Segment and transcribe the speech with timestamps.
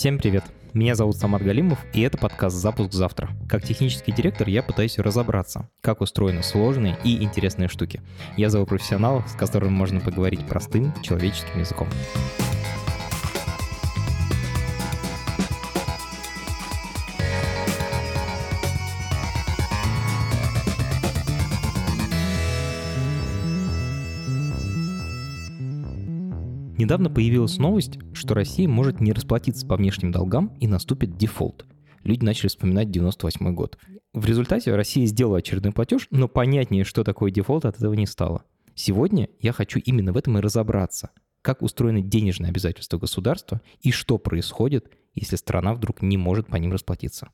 [0.00, 0.44] Всем привет!
[0.72, 3.28] Меня зовут Самат Галимов, и это подкаст «Запуск завтра».
[3.46, 8.00] Как технический директор я пытаюсь разобраться, как устроены сложные и интересные штуки.
[8.38, 11.86] Я зову профессионалов, с которыми можно поговорить простым человеческим языком.
[26.80, 31.66] Недавно появилась новость, что Россия может не расплатиться по внешним долгам и наступит дефолт.
[32.04, 33.76] Люди начали вспоминать 98 год.
[34.14, 38.44] В результате Россия сделала очередной платеж, но понятнее, что такое дефолт, от этого не стало.
[38.74, 41.10] Сегодня я хочу именно в этом и разобраться.
[41.42, 46.72] Как устроены денежные обязательства государства и что происходит, если страна вдруг не может по ним
[46.72, 47.28] расплатиться.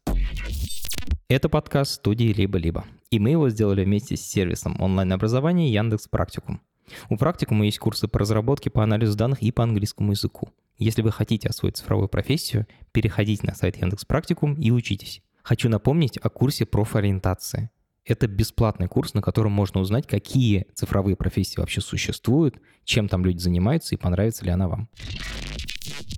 [1.28, 2.84] Это подкаст студии «Либо-либо».
[3.12, 6.62] И мы его сделали вместе с сервисом онлайн-образования Яндекс Практикум.
[7.08, 10.50] У практикума есть курсы по разработке, по анализу данных и по английскому языку.
[10.78, 15.22] Если вы хотите освоить цифровую профессию, переходите на сайт Яндекс Практикум и учитесь.
[15.42, 17.70] Хочу напомнить о курсе профориентации.
[18.04, 23.38] Это бесплатный курс, на котором можно узнать, какие цифровые профессии вообще существуют, чем там люди
[23.38, 24.88] занимаются и понравится ли она вам.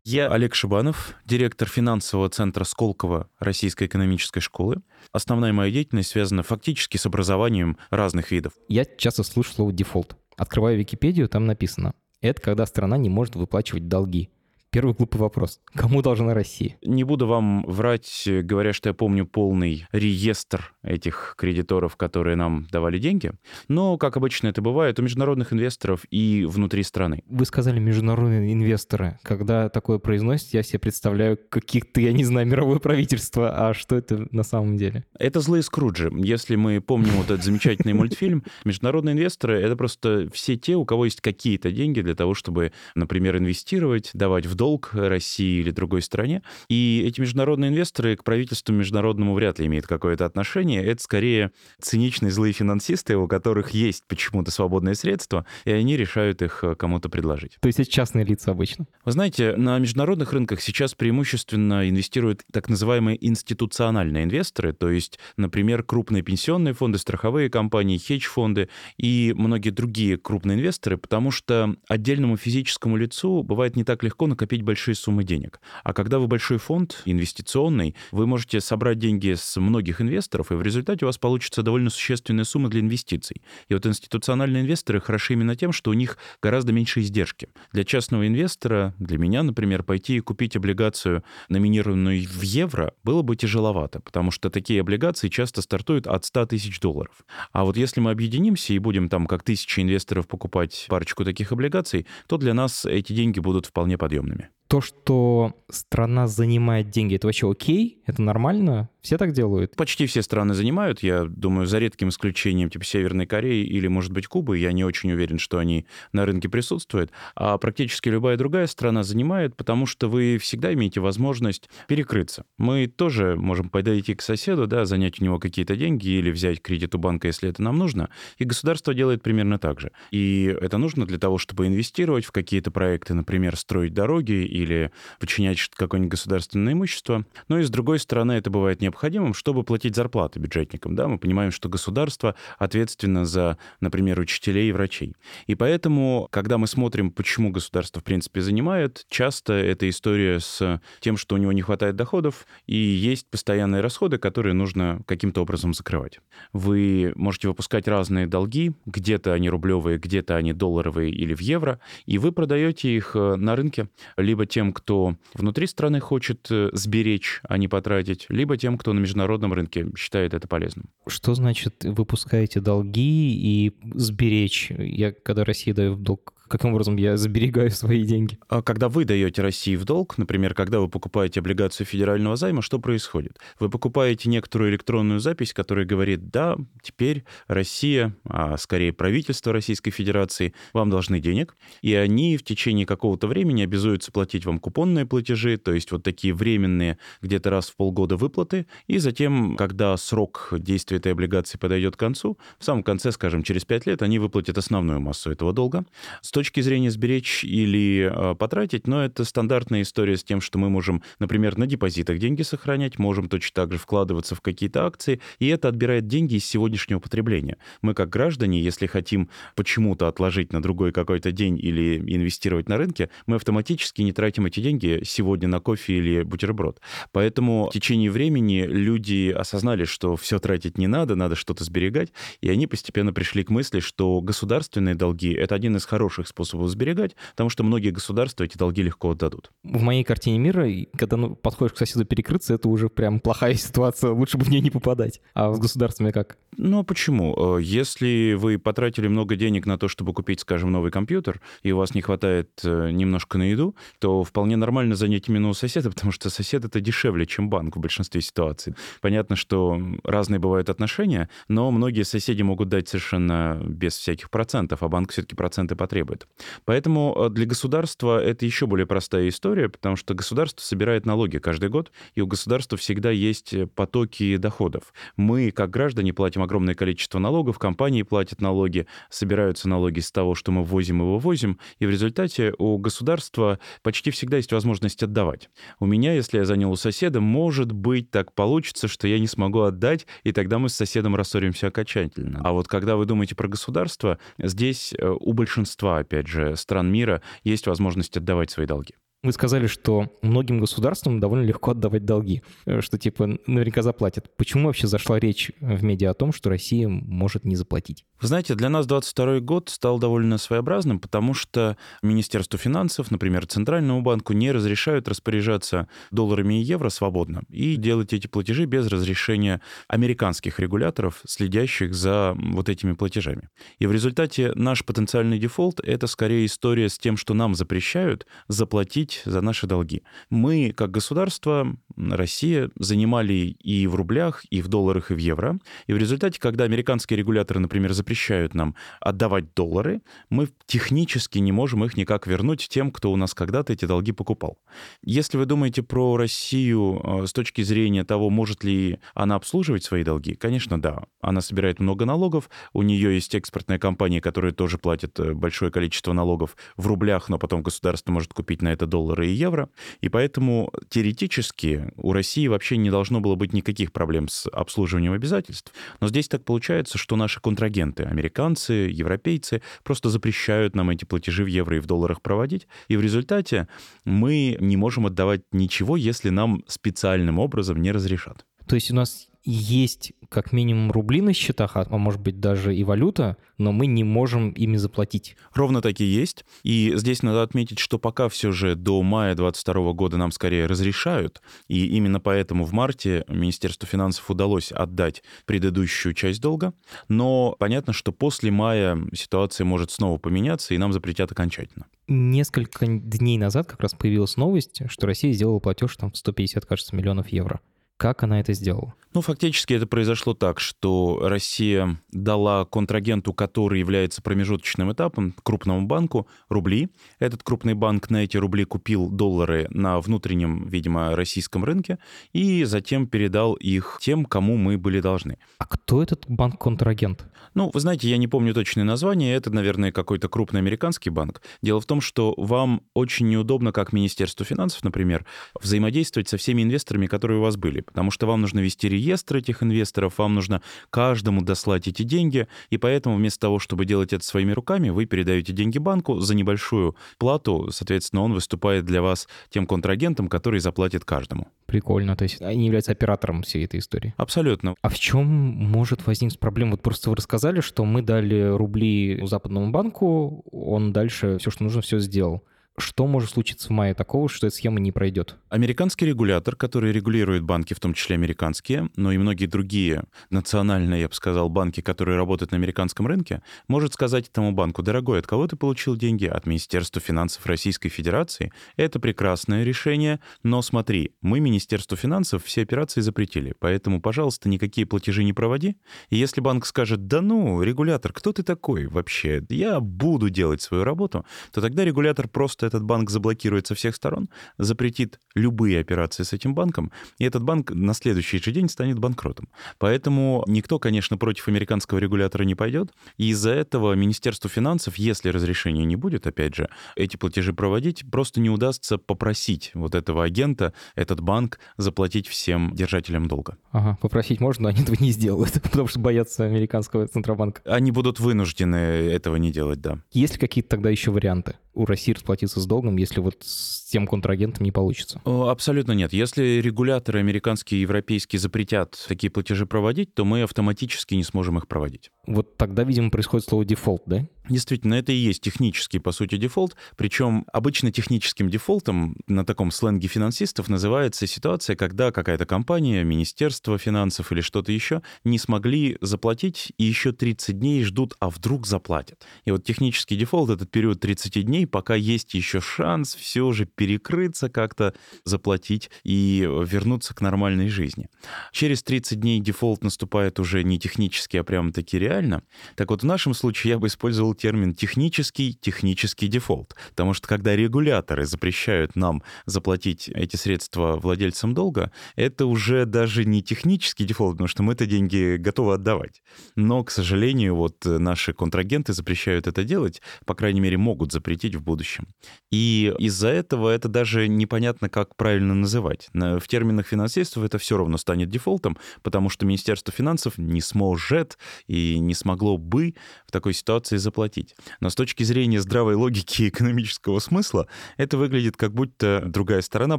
[0.05, 4.83] Я Олег Шибанов, директор финансового центра Сколково Российской экономической школы.
[5.13, 8.53] Основная моя деятельность связана фактически с образованием разных видов.
[8.69, 10.17] Я часто слышу слово «дефолт».
[10.39, 11.93] Открываю Википедию, там написано.
[12.23, 14.31] Это когда страна не может выплачивать долги.
[14.71, 15.61] Первый глупый вопрос.
[15.65, 16.77] Кому должна Россия?
[16.83, 22.99] Не буду вам врать, говоря, что я помню полный реестр этих кредиторов, которые нам давали
[22.99, 23.33] деньги.
[23.69, 27.23] Но, как обычно это бывает, у международных инвесторов и внутри страны.
[27.27, 29.19] Вы сказали международные инвесторы.
[29.23, 33.69] Когда такое произносите, я себе представляю каких-то, я не знаю, мировое правительство.
[33.69, 35.05] А что это на самом деле?
[35.19, 36.11] Это злые Скруджи.
[36.17, 41.05] Если мы помним вот этот замечательный мультфильм, международные инвесторы— это просто все те, у кого
[41.05, 46.43] есть какие-то деньги для того, чтобы, например, инвестировать, давать в долг России или другой стране.
[46.69, 50.78] И эти международные инвесторы к правительству международному вряд ли имеют какое-то отношение.
[50.85, 56.63] Это скорее циничные злые финансисты, у которых есть почему-то свободные средства, и они решают их
[56.63, 57.59] э, кому-то предложить.
[57.61, 58.87] То есть это частные лица обычно?
[59.05, 65.83] Вы знаете, на международных рынках сейчас преимущественно инвестируют так называемые институциональные инвесторы, то есть, например,
[65.83, 72.97] крупные пенсионные фонды, страховые компании, хедж-фонды и многие другие крупные инвесторы, потому что отдельному физическому
[72.97, 75.61] лицу бывает не так легко накопить большие суммы денег.
[75.85, 80.63] А когда вы большой фонд инвестиционный, вы можете собрать деньги с многих инвесторов, и в
[80.63, 83.43] результате у вас получится довольно существенная сумма для инвестиций.
[83.69, 87.49] И вот институциональные инвесторы хороши именно тем, что у них гораздо меньше издержки.
[87.73, 93.37] Для частного инвестора, для меня, например, пойти и купить облигацию, номинированную в евро, было бы
[93.37, 97.25] тяжеловато, потому что такие облигации часто стартуют от 100 тысяч долларов.
[97.53, 102.07] А вот если мы объединимся и будем там как тысячи инвесторов покупать парочку таких облигаций,
[102.27, 107.51] то для нас эти деньги будут вполне подъемными то, что страна занимает деньги, это вообще
[107.51, 108.03] окей?
[108.07, 108.91] Это нормально?
[109.01, 109.75] Все так делают?
[109.77, 111.03] Почти все страны занимают.
[111.03, 114.59] Я думаю, за редким исключением типа Северной Кореи или, может быть, Кубы.
[114.59, 117.11] Я не очень уверен, что они на рынке присутствуют.
[117.35, 122.45] А практически любая другая страна занимает, потому что вы всегда имеете возможность перекрыться.
[122.59, 126.95] Мы тоже можем подойти к соседу, да, занять у него какие-то деньги или взять кредит
[126.95, 128.11] у банка, если это нам нужно.
[128.37, 129.93] И государство делает примерно так же.
[130.11, 135.59] И это нужно для того, чтобы инвестировать в какие-то проекты, например, строить дороги или подчинять
[135.75, 137.25] какое-нибудь государственное имущество.
[137.49, 140.95] Но и с другой стороны, это бывает необходимым, чтобы платить зарплаты бюджетникам.
[140.95, 141.09] Да?
[141.09, 145.15] Мы понимаем, что государство ответственно за, например, учителей и врачей.
[145.47, 151.17] И поэтому, когда мы смотрим, почему государство, в принципе, занимает, часто это история с тем,
[151.17, 156.21] что у него не хватает доходов, и есть постоянные расходы, которые нужно каким-то образом закрывать.
[156.53, 162.19] Вы можете выпускать разные долги, где-то они рублевые, где-то они долларовые или в евро, и
[162.19, 167.59] вы продаете их э, на рынке либо тем, кто внутри страны хочет э, сберечь, а
[167.59, 170.87] не потратить, либо тем, кто на международном рынке считает это полезным.
[171.07, 174.71] Что значит выпускаете долги и сберечь?
[174.71, 178.39] Я когда Россия дает долг каким образом я сберегаю свои деньги?
[178.49, 182.79] А когда вы даете России в долг, например, когда вы покупаете облигацию федерального займа, что
[182.79, 183.39] происходит?
[183.61, 190.55] Вы покупаете некоторую электронную запись, которая говорит, да, теперь Россия, а скорее правительство Российской Федерации,
[190.73, 195.73] вам должны денег, и они в течение какого-то времени обязуются платить вам купонные платежи, то
[195.73, 201.13] есть вот такие временные где-то раз в полгода выплаты, и затем, когда срок действия этой
[201.13, 205.31] облигации подойдет к концу, в самом конце, скажем, через 5 лет, они выплатят основную массу
[205.31, 205.85] этого долга.
[206.23, 210.71] С точки зрения сберечь или э, потратить, но это стандартная история с тем, что мы
[210.71, 215.49] можем, например, на депозитах деньги сохранять, можем точно так же вкладываться в какие-то акции, и
[215.49, 217.57] это отбирает деньги из сегодняшнего потребления.
[217.83, 223.11] Мы как граждане, если хотим почему-то отложить на другой какой-то день или инвестировать на рынке,
[223.27, 226.81] мы автоматически не тратим эти деньги сегодня на кофе или бутерброд.
[227.11, 232.49] Поэтому в течение времени люди осознали, что все тратить не надо, надо что-то сберегать, и
[232.49, 237.51] они постепенно пришли к мысли, что государственные долги— это один из хороших способов сберегать, потому
[237.51, 239.51] что многие государства эти долги легко отдадут.
[239.65, 240.67] В моей картине мира,
[240.97, 244.61] когда ну, подходишь к соседу перекрыться, это уже прям плохая ситуация, лучше бы в нее
[244.61, 245.21] не попадать.
[245.35, 246.39] А с государствами как?
[246.57, 247.57] Ну, а почему?
[247.59, 251.77] Э, если вы потратили много денег на то, чтобы купить, скажем, новый компьютер, и у
[251.77, 256.11] вас не хватает э, немножко на еду, то вполне нормально занять именно у соседа, потому
[256.11, 258.75] что сосед— это дешевле, чем банк в большинстве ситуаций.
[259.01, 264.89] Понятно, что разные бывают отношения, но многие соседи могут дать совершенно без всяких процентов, а
[264.89, 266.18] банк все-таки проценты потребует.
[266.65, 271.69] Поэтому э, для государства это еще более простая история, потому что государство собирает налоги каждый
[271.69, 274.93] год, и у государства всегда есть потоки доходов.
[275.17, 280.53] Мы, как граждане, платим огромное количество налогов, компании платят налоги, собираются налоги с того, что
[280.53, 285.51] мы ввозим и вывозим, и в результате у государства почти всегда есть возможность отдавать.
[285.81, 289.61] У меня, если я занял у соседа, может быть так получится, что я не смогу
[289.61, 292.41] отдать, и тогда мы с соседом рассоримся окончательно.
[292.45, 297.21] А вот когда вы думаете про государство, здесь э, у большинства, опять же, стран мира
[297.45, 298.95] есть возможность отдавать свои долги.
[299.25, 304.31] Вы сказали, что многим государствам довольно легко отдавать долги, э, что типа наверняка заплатят.
[304.37, 308.05] Почему вообще зашла речь в медиа о том, что Россия может не заплатить?
[308.21, 314.03] Вы знаете, для нас 22 год стал довольно своеобразным, потому что Министерство финансов, например, Центральному
[314.03, 320.61] банку не разрешают распоряжаться долларами и евро свободно и делать эти платежи без разрешения американских
[320.61, 323.49] регуляторов, следящих за вот этими платежами.
[323.81, 329.08] И в результате наш потенциальный дефолт— это скорее история с тем, что нам запрещают заплатить
[329.09, 330.03] платить за наши долги.
[330.31, 335.59] Мы, как государство, Россия, занимали и в рублях, и в долларах, и в евро.
[335.87, 340.01] И в результате, когда американские регуляторы, например, запрещают нам отдавать доллары,
[340.31, 344.59] мы технически не можем их никак вернуть тем, кто у нас когда-то эти долги покупал.
[345.03, 350.05] Если вы думаете про Россию э, с точки зрения того, может ли она обслуживать свои
[350.05, 351.05] долги, конечно, да.
[351.21, 356.13] Она собирает много налогов, у нее есть экспортная компания, которая тоже платит э, большое количество
[356.13, 359.69] налогов в рублях, но потом государство может купить на это доллары доллары и евро,
[360.01, 365.73] и поэтому теоретически у России вообще не должно было быть никаких проблем с обслуживанием обязательств.
[366.01, 371.47] Но здесь так получается, что наши контрагенты, американцы, европейцы, просто запрещают нам эти платежи в
[371.47, 373.69] евро и в долларах проводить, и в результате
[374.05, 378.45] мы не можем отдавать ничего, если нам специальным образом не разрешат.
[378.67, 382.75] То есть у нас есть как минимум рубли на счетах, а, а может быть даже
[382.75, 385.37] и валюта, но мы не можем ими заплатить.
[385.55, 386.45] Ровно так и есть.
[386.63, 391.41] И здесь надо отметить, что пока все же до мая 2022 года нам скорее разрешают,
[391.69, 396.75] и именно поэтому в марте Министерству финансов удалось отдать предыдущую часть долга,
[397.09, 401.87] но понятно, что после мая ситуация может снова поменяться, и нам запретят окончательно.
[402.07, 406.97] Несколько дней назад как раз появилась новость, что Россия сделала платеж там в 150, кажется,
[406.97, 407.61] миллионов евро.
[407.99, 408.95] Как она это сделала?
[409.13, 416.29] Ну, фактически это произошло так, что Россия дала контрагенту, который является промежуточным этапом, крупному банку,
[416.49, 416.91] рубли.
[417.19, 421.99] Этот крупный банк на эти рубли купил доллары на внутреннем, видимо, российском рынке
[422.33, 425.39] и затем передал их тем, кому мы были должны.
[425.59, 427.27] А кто этот банк-контрагент?
[427.55, 429.35] Ну, вы знаете, я не помню точное название.
[429.35, 431.43] Это, наверное, какой-то крупный американский банк.
[431.63, 435.25] Дело в том, что вам очень неудобно, как Министерству финансов, например,
[435.61, 439.63] взаимодействовать со всеми инвесторами, которые у вас были потому что вам нужно вести реестр этих
[439.63, 444.53] инвесторов, вам нужно каждому дослать эти деньги, и поэтому вместо того, чтобы делать это своими
[444.53, 450.29] руками, вы передаете деньги банку за небольшую плату, соответственно, он выступает для вас тем контрагентом,
[450.29, 451.49] который заплатит каждому.
[451.67, 454.15] Прикольно, то есть они являются оператором всей этой истории.
[454.17, 454.75] Абсолютно.
[454.81, 456.73] А в чем может возникнуть проблема?
[456.73, 461.83] Вот просто вы рассказали, что мы дали рубли западному банку, он дальше все, что нужно,
[461.83, 462.43] все сделал.
[462.79, 465.37] Что может случиться в мае такого, что эта схема не пройдет?
[465.49, 471.09] Американский регулятор, который регулирует банки, в том числе американские, но и многие другие национальные, я
[471.09, 475.49] бы сказал, банки, которые работают на американском рынке, может сказать этому банку, дорогой, от кого
[475.49, 476.27] ты получил деньги?
[476.27, 478.53] От Министерства финансов Российской Федерации.
[478.77, 485.25] Это прекрасное решение, но смотри, мы Министерству финансов все операции запретили, поэтому, пожалуйста, никакие платежи
[485.25, 485.77] не проводи.
[486.11, 489.45] И если банк скажет, да ну, регулятор, кто ты такой вообще?
[489.49, 494.29] Я буду делать свою работу, то тогда регулятор просто этот банк заблокирует со всех сторон,
[494.59, 499.49] запретит любые операции с этим банком, и этот банк на следующий же день станет банкротом.
[499.79, 505.85] Поэтому никто, конечно, против американского регулятора не пойдет, и из-за этого Министерству финансов, если разрешения
[505.85, 511.21] не будет, опять же, эти платежи проводить, просто не удастся попросить вот этого агента, этот
[511.21, 513.57] банк, заплатить всем держателям долга.
[513.73, 517.63] Ага, попросить можно, но они этого не сделают, потому что боятся американского Центробанка.
[517.65, 519.99] Они будут вынуждены этого не делать, да.
[520.13, 524.07] Есть ли какие-то тогда еще варианты у России расплатиться с долгом, если вот с тем
[524.07, 525.21] контрагентом не получится?
[525.25, 526.13] Абсолютно нет.
[526.13, 531.69] Если регуляторы американские и европейские запретят такие платежи проводить, то мы автоматически не сможем их
[531.69, 532.11] проводить.
[532.27, 534.27] Вот тогда, видимо, происходит слово дефолт, да?
[534.49, 536.75] Действительно, это и есть технический, по сути, дефолт.
[536.97, 544.33] Причем обычно техническим дефолтом на таком сленге финансистов называется ситуация, когда какая-то компания, Министерство финансов
[544.33, 549.27] или что-то еще не смогли заплатить и еще 30 дней ждут, а вдруг заплатят.
[549.45, 554.49] И вот технический дефолт— этот период 30 дней, пока есть еще шанс все же перекрыться
[554.49, 558.09] как-то, заплатить и вернуться к нормальной жизни.
[558.53, 562.43] Через 30 дней дефолт наступает уже не технически, а прямо-таки реально.
[562.77, 567.55] Так вот, в нашем случае я бы использовал термин «технический технический дефолт», потому что когда
[567.55, 574.49] регуляторы запрещают нам заплатить эти средства владельцам долга, это уже даже не технический дефолт, потому
[574.49, 576.23] что мы это деньги готовы отдавать.
[576.57, 581.63] Но, к сожалению, вот наши контрагенты запрещают это делать, по крайней мере, могут запретить в
[581.63, 582.07] будущем.
[582.53, 586.09] И из-за этого это даже непонятно, как правильно называть.
[586.13, 591.99] В терминах финансистов это все равно станет дефолтом, потому что Министерство финансов не сможет и
[591.99, 592.95] не смогло бы
[593.27, 594.55] в такой ситуации заплатить платить.
[594.81, 597.67] Но с точки зрения здравой логики и экономического смысла,
[597.97, 599.99] это выглядит как будто другая сторона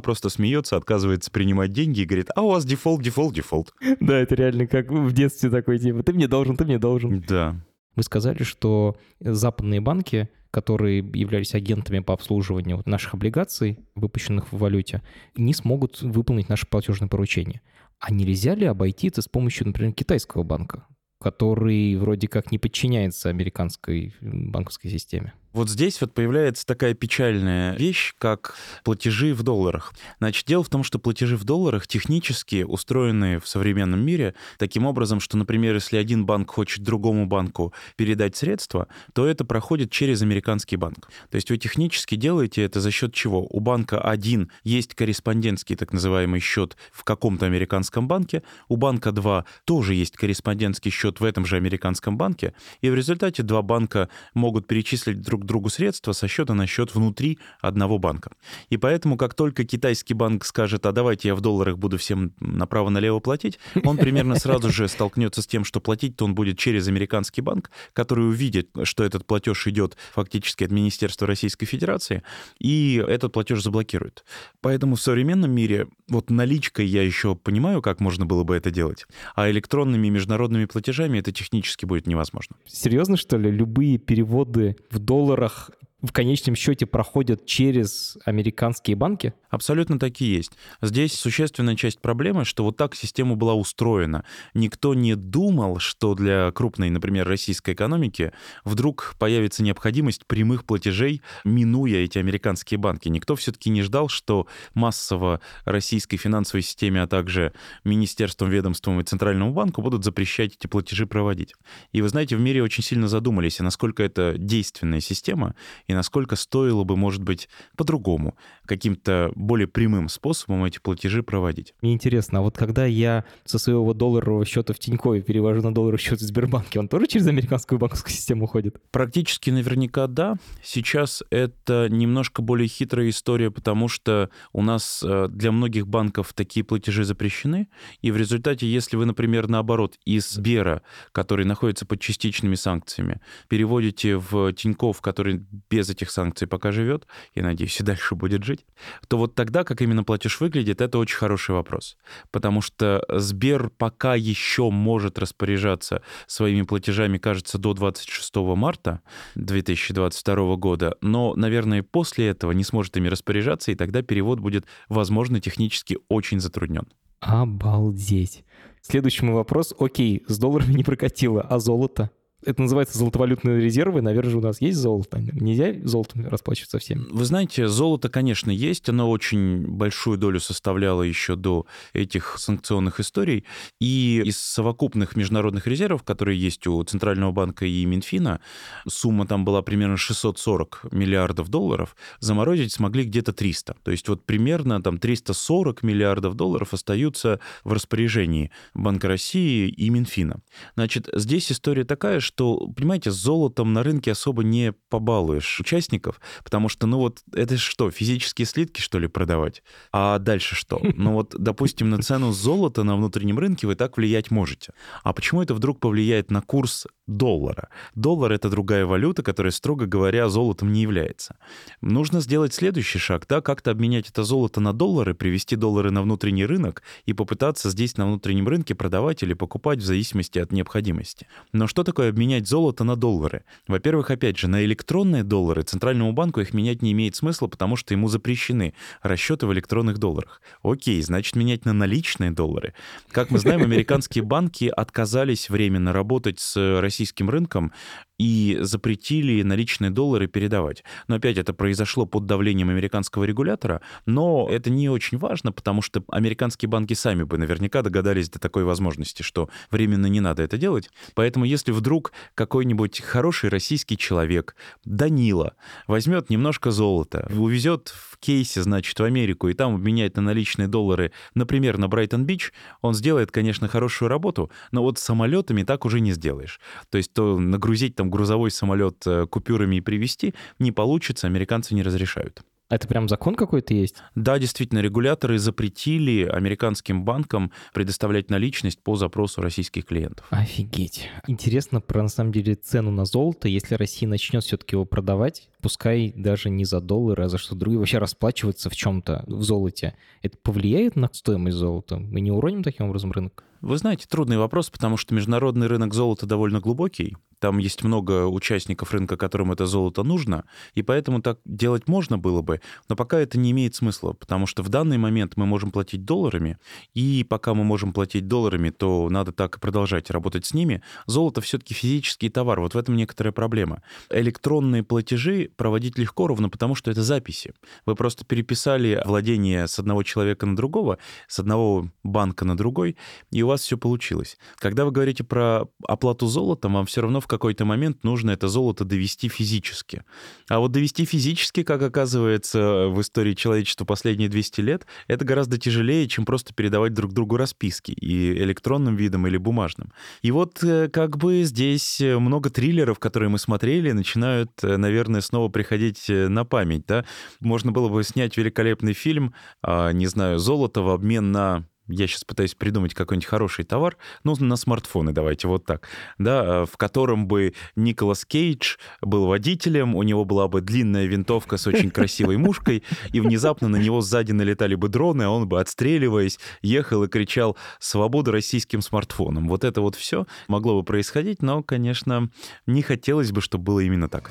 [0.00, 3.74] просто смеется, отказывается принимать деньги и говорит, а у вас дефолт, дефолт, дефолт.
[4.00, 7.24] Да, это реально как в детстве такой типа, ты мне должен, ты мне должен.
[7.26, 7.56] Да.
[7.96, 15.02] Вы сказали, что западные банки, которые являлись агентами по обслуживанию наших облигаций, выпущенных в валюте,
[15.36, 17.60] не смогут выполнить наше платежное поручение.
[17.98, 20.86] А нельзя ли обойти это с помощью, например, китайского банка?
[21.20, 25.34] Который вроде как не подчиняется американской банковской системе.
[25.52, 28.54] Вот здесь вот появляется такая печальная вещь, как
[28.84, 29.92] платежи в долларах.
[30.18, 35.18] Значит, дело в том, что платежи в долларах технически устроены в современном мире таким образом,
[35.18, 40.76] что, например, если один банк хочет другому банку передать средства, то это проходит через американский
[40.76, 41.10] банк.
[41.30, 43.44] То есть вы технически делаете это за счет чего?
[43.50, 49.44] У банка один есть корреспондентский так называемый счет в каком-то американском банке, у банка два
[49.64, 54.68] тоже есть корреспондентский счет в этом же американском банке, и в результате два банка могут
[54.68, 58.32] перечислить друг друг другу средства со счета на счет внутри одного банка.
[58.70, 63.20] И поэтому, как только китайский банк скажет, а давайте я в долларах буду всем направо-налево
[63.20, 67.70] платить, он примерно сразу же столкнется с тем, что платить-то он будет через американский банк,
[67.92, 72.22] который увидит, что этот платеж идет фактически от Министерства Российской Федерации,
[72.58, 74.24] и этот платеж заблокирует.
[74.62, 79.04] Поэтому в современном мире вот наличкой я еще понимаю, как можно было бы это делать,
[79.34, 82.56] а электронными международными платежами это технически будет невозможно.
[82.66, 83.50] Серьезно, что ли?
[83.50, 85.70] Любые переводы в доллар долларах
[86.02, 89.34] в конечном счете проходят через американские банки?
[89.50, 90.52] Абсолютно такие есть.
[90.80, 94.24] Здесь существенная часть проблемы, что вот так система была устроена.
[94.54, 98.32] Никто не думал, что для крупной, например, российской экономики
[98.64, 103.08] вдруг появится необходимость прямых платежей, минуя эти американские банки.
[103.08, 107.52] Никто все-таки не ждал, что массово российской финансовой системе, а также
[107.84, 111.54] министерством, ведомством и Центральному банку будут запрещать эти платежи проводить.
[111.92, 115.54] И вы знаете, в мире очень сильно задумались, насколько это действенная система,
[115.90, 121.74] и насколько стоило бы, может быть, по-другому, каким-то более прямым способом эти платежи проводить.
[121.82, 125.98] Мне интересно, а вот когда я со своего долларового счета в Тинькове перевожу на долларовый
[125.98, 128.76] счет в Сбербанке, он тоже через американскую банковскую систему уходит?
[128.92, 130.36] Практически наверняка да.
[130.62, 136.62] Сейчас это немножко более хитрая история, потому что у нас э, для многих банков такие
[136.62, 137.68] платежи запрещены,
[138.00, 144.16] и в результате, если вы, например, наоборот, из Сбера, который находится под частичными санкциями, переводите
[144.16, 148.66] в Тиньков, который без этих санкций пока живет, и, надеюсь, и дальше будет жить,
[149.08, 151.96] то вот тогда, как именно платеж выглядит, это очень хороший вопрос.
[152.30, 159.00] Потому что Сбер пока еще может распоряжаться своими платежами, кажется, до 26 марта
[159.36, 165.40] 2022 года, но, наверное, после этого не сможет ими распоряжаться, и тогда перевод будет, возможно,
[165.40, 166.88] технически очень затруднен.
[167.20, 168.44] Обалдеть.
[168.82, 169.74] Следующий мой вопрос.
[169.78, 172.10] Окей, с долларами не прокатило, а золото?
[172.44, 174.00] Это называется золотовалютные резервы.
[174.00, 175.18] Наверное, же у нас есть золото.
[175.18, 177.06] Нельзя золотом расплачиваться всем.
[177.10, 178.88] Вы знаете, золото, конечно, есть.
[178.88, 183.44] Оно очень большую долю составляло еще до этих санкционных историй.
[183.80, 188.40] И из совокупных международных резервов, которые есть у Центрального банка и Минфина,
[188.88, 193.76] сумма там была примерно 640 миллиардов долларов, заморозить смогли где-то 300.
[193.82, 200.40] То есть вот примерно там 340 миллиардов долларов остаются в распоряжении Банка России и Минфина.
[200.74, 206.86] Значит, здесь история такая, что, понимаете, золотом на рынке особо не побалуешь участников, потому что,
[206.86, 209.62] ну вот, это что, физические слитки, что ли, продавать?
[209.92, 210.80] А дальше что?
[211.00, 214.74] Ну вот, допустим, на цену золота на внутреннем рынке вы так влиять можете.
[215.02, 217.70] А почему это вдруг повлияет на курс доллара?
[217.94, 221.36] Доллар— это другая валюта, которая, строго говоря, золотом не является.
[221.80, 226.44] Нужно сделать следующий шаг, да, как-то обменять это золото на доллары, привести доллары на внутренний
[226.44, 231.26] рынок и попытаться здесь на внутреннем рынке продавать или покупать в зависимости от необходимости.
[231.52, 233.44] Но что такое обменять золото на доллары?
[233.66, 237.94] Во-первых, опять же, на электронные доллары Центральному банку их менять не имеет смысла, потому что
[237.94, 240.42] ему запрещены расчеты в электронных долларах.
[240.62, 242.74] Окей, значит, менять на наличные доллары.
[243.10, 247.72] Как мы знаем, американские банки отказались временно работать с российским рынком
[248.20, 250.84] и запретили наличные доллары передавать.
[251.08, 256.04] Но опять это произошло под давлением американского регулятора, но это не очень важно, потому что
[256.08, 260.90] американские банки сами бы наверняка догадались до такой возможности, что временно не надо это делать.
[261.14, 265.54] Поэтому если вдруг какой-нибудь хороший российский человек, Данила,
[265.86, 271.12] возьмет немножко золота, увезет в кейсе, значит, в Америку и там обменяет на наличные доллары,
[271.34, 276.60] например, на Брайтон-Бич, он сделает, конечно, хорошую работу, но вот самолетами так уже не сделаешь.
[276.90, 281.82] То есть то нагрузить там грузовой самолет э, купюрами и привезти не получится, американцы не
[281.82, 282.42] разрешают.
[282.70, 283.96] Это прям закон какой-то есть?
[284.14, 290.24] Да, действительно, регуляторы запретили американским банкам предоставлять наличность по запросу российских клиентов.
[290.30, 291.10] Офигеть.
[291.26, 293.48] Интересно про, на самом деле, цену на золото.
[293.48, 297.80] Если Россия начнет все-таки его продавать, пускай даже не за доллары, а за что другое,
[297.80, 301.98] вообще расплачиваться в чем-то в золоте, это повлияет на стоимость золота?
[301.98, 303.42] Мы не уроним таким образом рынок?
[303.60, 307.16] Вы знаете, трудный вопрос, потому что международный рынок золота довольно глубокий.
[307.40, 312.42] Там есть много участников рынка, которым это золото нужно, и поэтому так делать можно было
[312.42, 316.04] бы, но пока это не имеет смысла, потому что в данный момент мы можем платить
[316.04, 316.58] долларами,
[316.92, 320.82] и пока мы можем платить долларами, то надо так и продолжать работать с ними.
[321.06, 323.82] Золото все-таки физический товар, вот в этом некоторая проблема.
[324.10, 327.54] Электронные платежи проводить легко ровно потому, что это записи.
[327.86, 332.98] Вы просто переписали владение с одного человека на другого, с одного банка на другой,
[333.30, 334.38] и у вас все получилось.
[334.56, 338.84] Когда вы говорите про оплату золотом, вам все равно в какой-то момент нужно это золото
[338.84, 340.04] довести физически.
[340.48, 346.08] А вот довести физически, как оказывается в истории человечества последние 200 лет, это гораздо тяжелее,
[346.08, 349.92] чем просто передавать друг другу расписки и электронным видом или бумажным.
[350.22, 355.48] И вот э, как бы здесь много триллеров, которые мы смотрели, начинают, э, наверное, снова
[355.48, 356.86] приходить э, на память.
[356.86, 357.04] Да?
[357.40, 362.24] Можно было бы снять великолепный фильм, а, не знаю, «Золото» в обмен на я сейчас
[362.24, 367.54] пытаюсь придумать какой-нибудь хороший товар, ну, на смартфоны давайте вот так, да, в котором бы
[367.76, 373.20] Николас Кейдж был водителем, у него была бы длинная винтовка с очень красивой мушкой, и
[373.20, 378.32] внезапно на него сзади налетали бы дроны, а он бы, отстреливаясь, ехал и кричал «Свобода
[378.32, 379.48] российским смартфонам».
[379.48, 382.30] Вот это вот все могло бы происходить, но, конечно,
[382.66, 384.30] не хотелось бы, чтобы было именно так.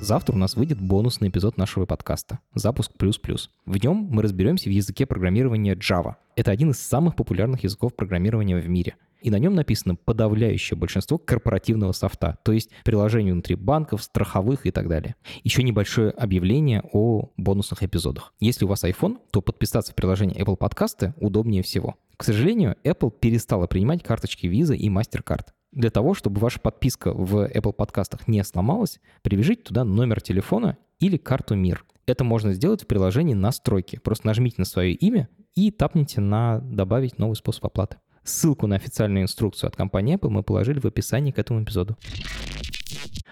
[0.00, 3.50] Завтра у нас выйдет бонусный эпизод нашего подкаста «Запуск плюс-плюс».
[3.66, 6.14] В нем мы разберемся в языке программирования Java.
[6.36, 8.96] Это один из самых популярных языков программирования в мире.
[9.20, 14.70] И на нем написано подавляющее большинство корпоративного софта, то есть приложений внутри банков, страховых и
[14.70, 15.16] так далее.
[15.44, 18.32] Еще небольшое объявление о бонусных эпизодах.
[18.40, 21.96] Если у вас iPhone, то подписаться в приложение Apple Podcasts удобнее всего.
[22.16, 25.48] К сожалению, Apple перестала принимать карточки Visa и MasterCard.
[25.72, 31.16] Для того, чтобы ваша подписка в Apple подкастах не сломалась, привяжите туда номер телефона или
[31.16, 31.84] карту МИР.
[32.06, 34.00] Это можно сделать в приложении «Настройки».
[34.02, 37.98] Просто нажмите на свое имя и тапните на «Добавить новый способ оплаты».
[38.24, 41.96] Ссылку на официальную инструкцию от компании Apple мы положили в описании к этому эпизоду.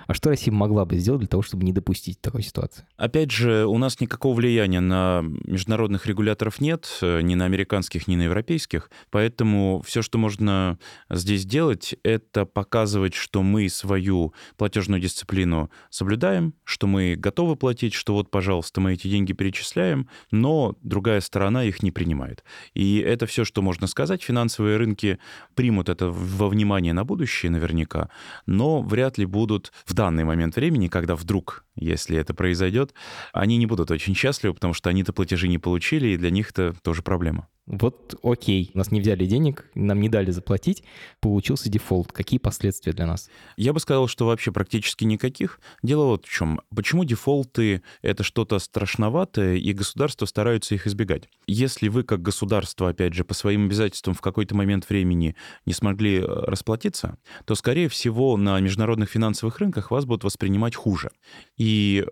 [0.08, 2.86] А что Россия могла бы сделать для того, чтобы не допустить такой ситуации?
[2.96, 8.16] Опять же, у нас никакого влияния на международных регуляторов нет, э, ни на американских, ни
[8.16, 8.90] на европейских.
[9.10, 10.78] Поэтому все, что можно
[11.10, 18.14] здесь делать, это показывать, что мы свою платежную дисциплину соблюдаем, что мы готовы платить, что
[18.14, 22.44] вот, пожалуйста, мы эти деньги перечисляем, но другая сторона их не принимает.
[22.72, 24.22] И это все, что можно сказать.
[24.22, 25.18] Финансовые рынки
[25.54, 28.08] примут это во внимание на будущее наверняка,
[28.46, 32.94] но вряд ли будут в данный момент времени, когда вдруг если это произойдет,
[33.32, 36.74] они не будут очень счастливы, потому что они-то платежи не получили, и для них это
[36.82, 37.48] тоже проблема.
[37.68, 40.82] Вот окей, нас не взяли денег, нам не дали заплатить,
[41.20, 42.12] получился дефолт.
[42.12, 43.28] Какие последствия для нас?
[43.58, 45.60] Я бы сказал, что вообще практически никаких.
[45.82, 46.62] Дело вот в чем.
[46.74, 51.28] Почему дефолты— это что-то страшноватое, и государства стараются их избегать?
[51.46, 55.36] Если вы как государство, опять же, по своим обязательствам в какой-то момент времени
[55.66, 61.10] не смогли э, расплатиться, то, скорее всего, на международных финансовых рынках вас будут воспринимать хуже.
[61.58, 61.67] И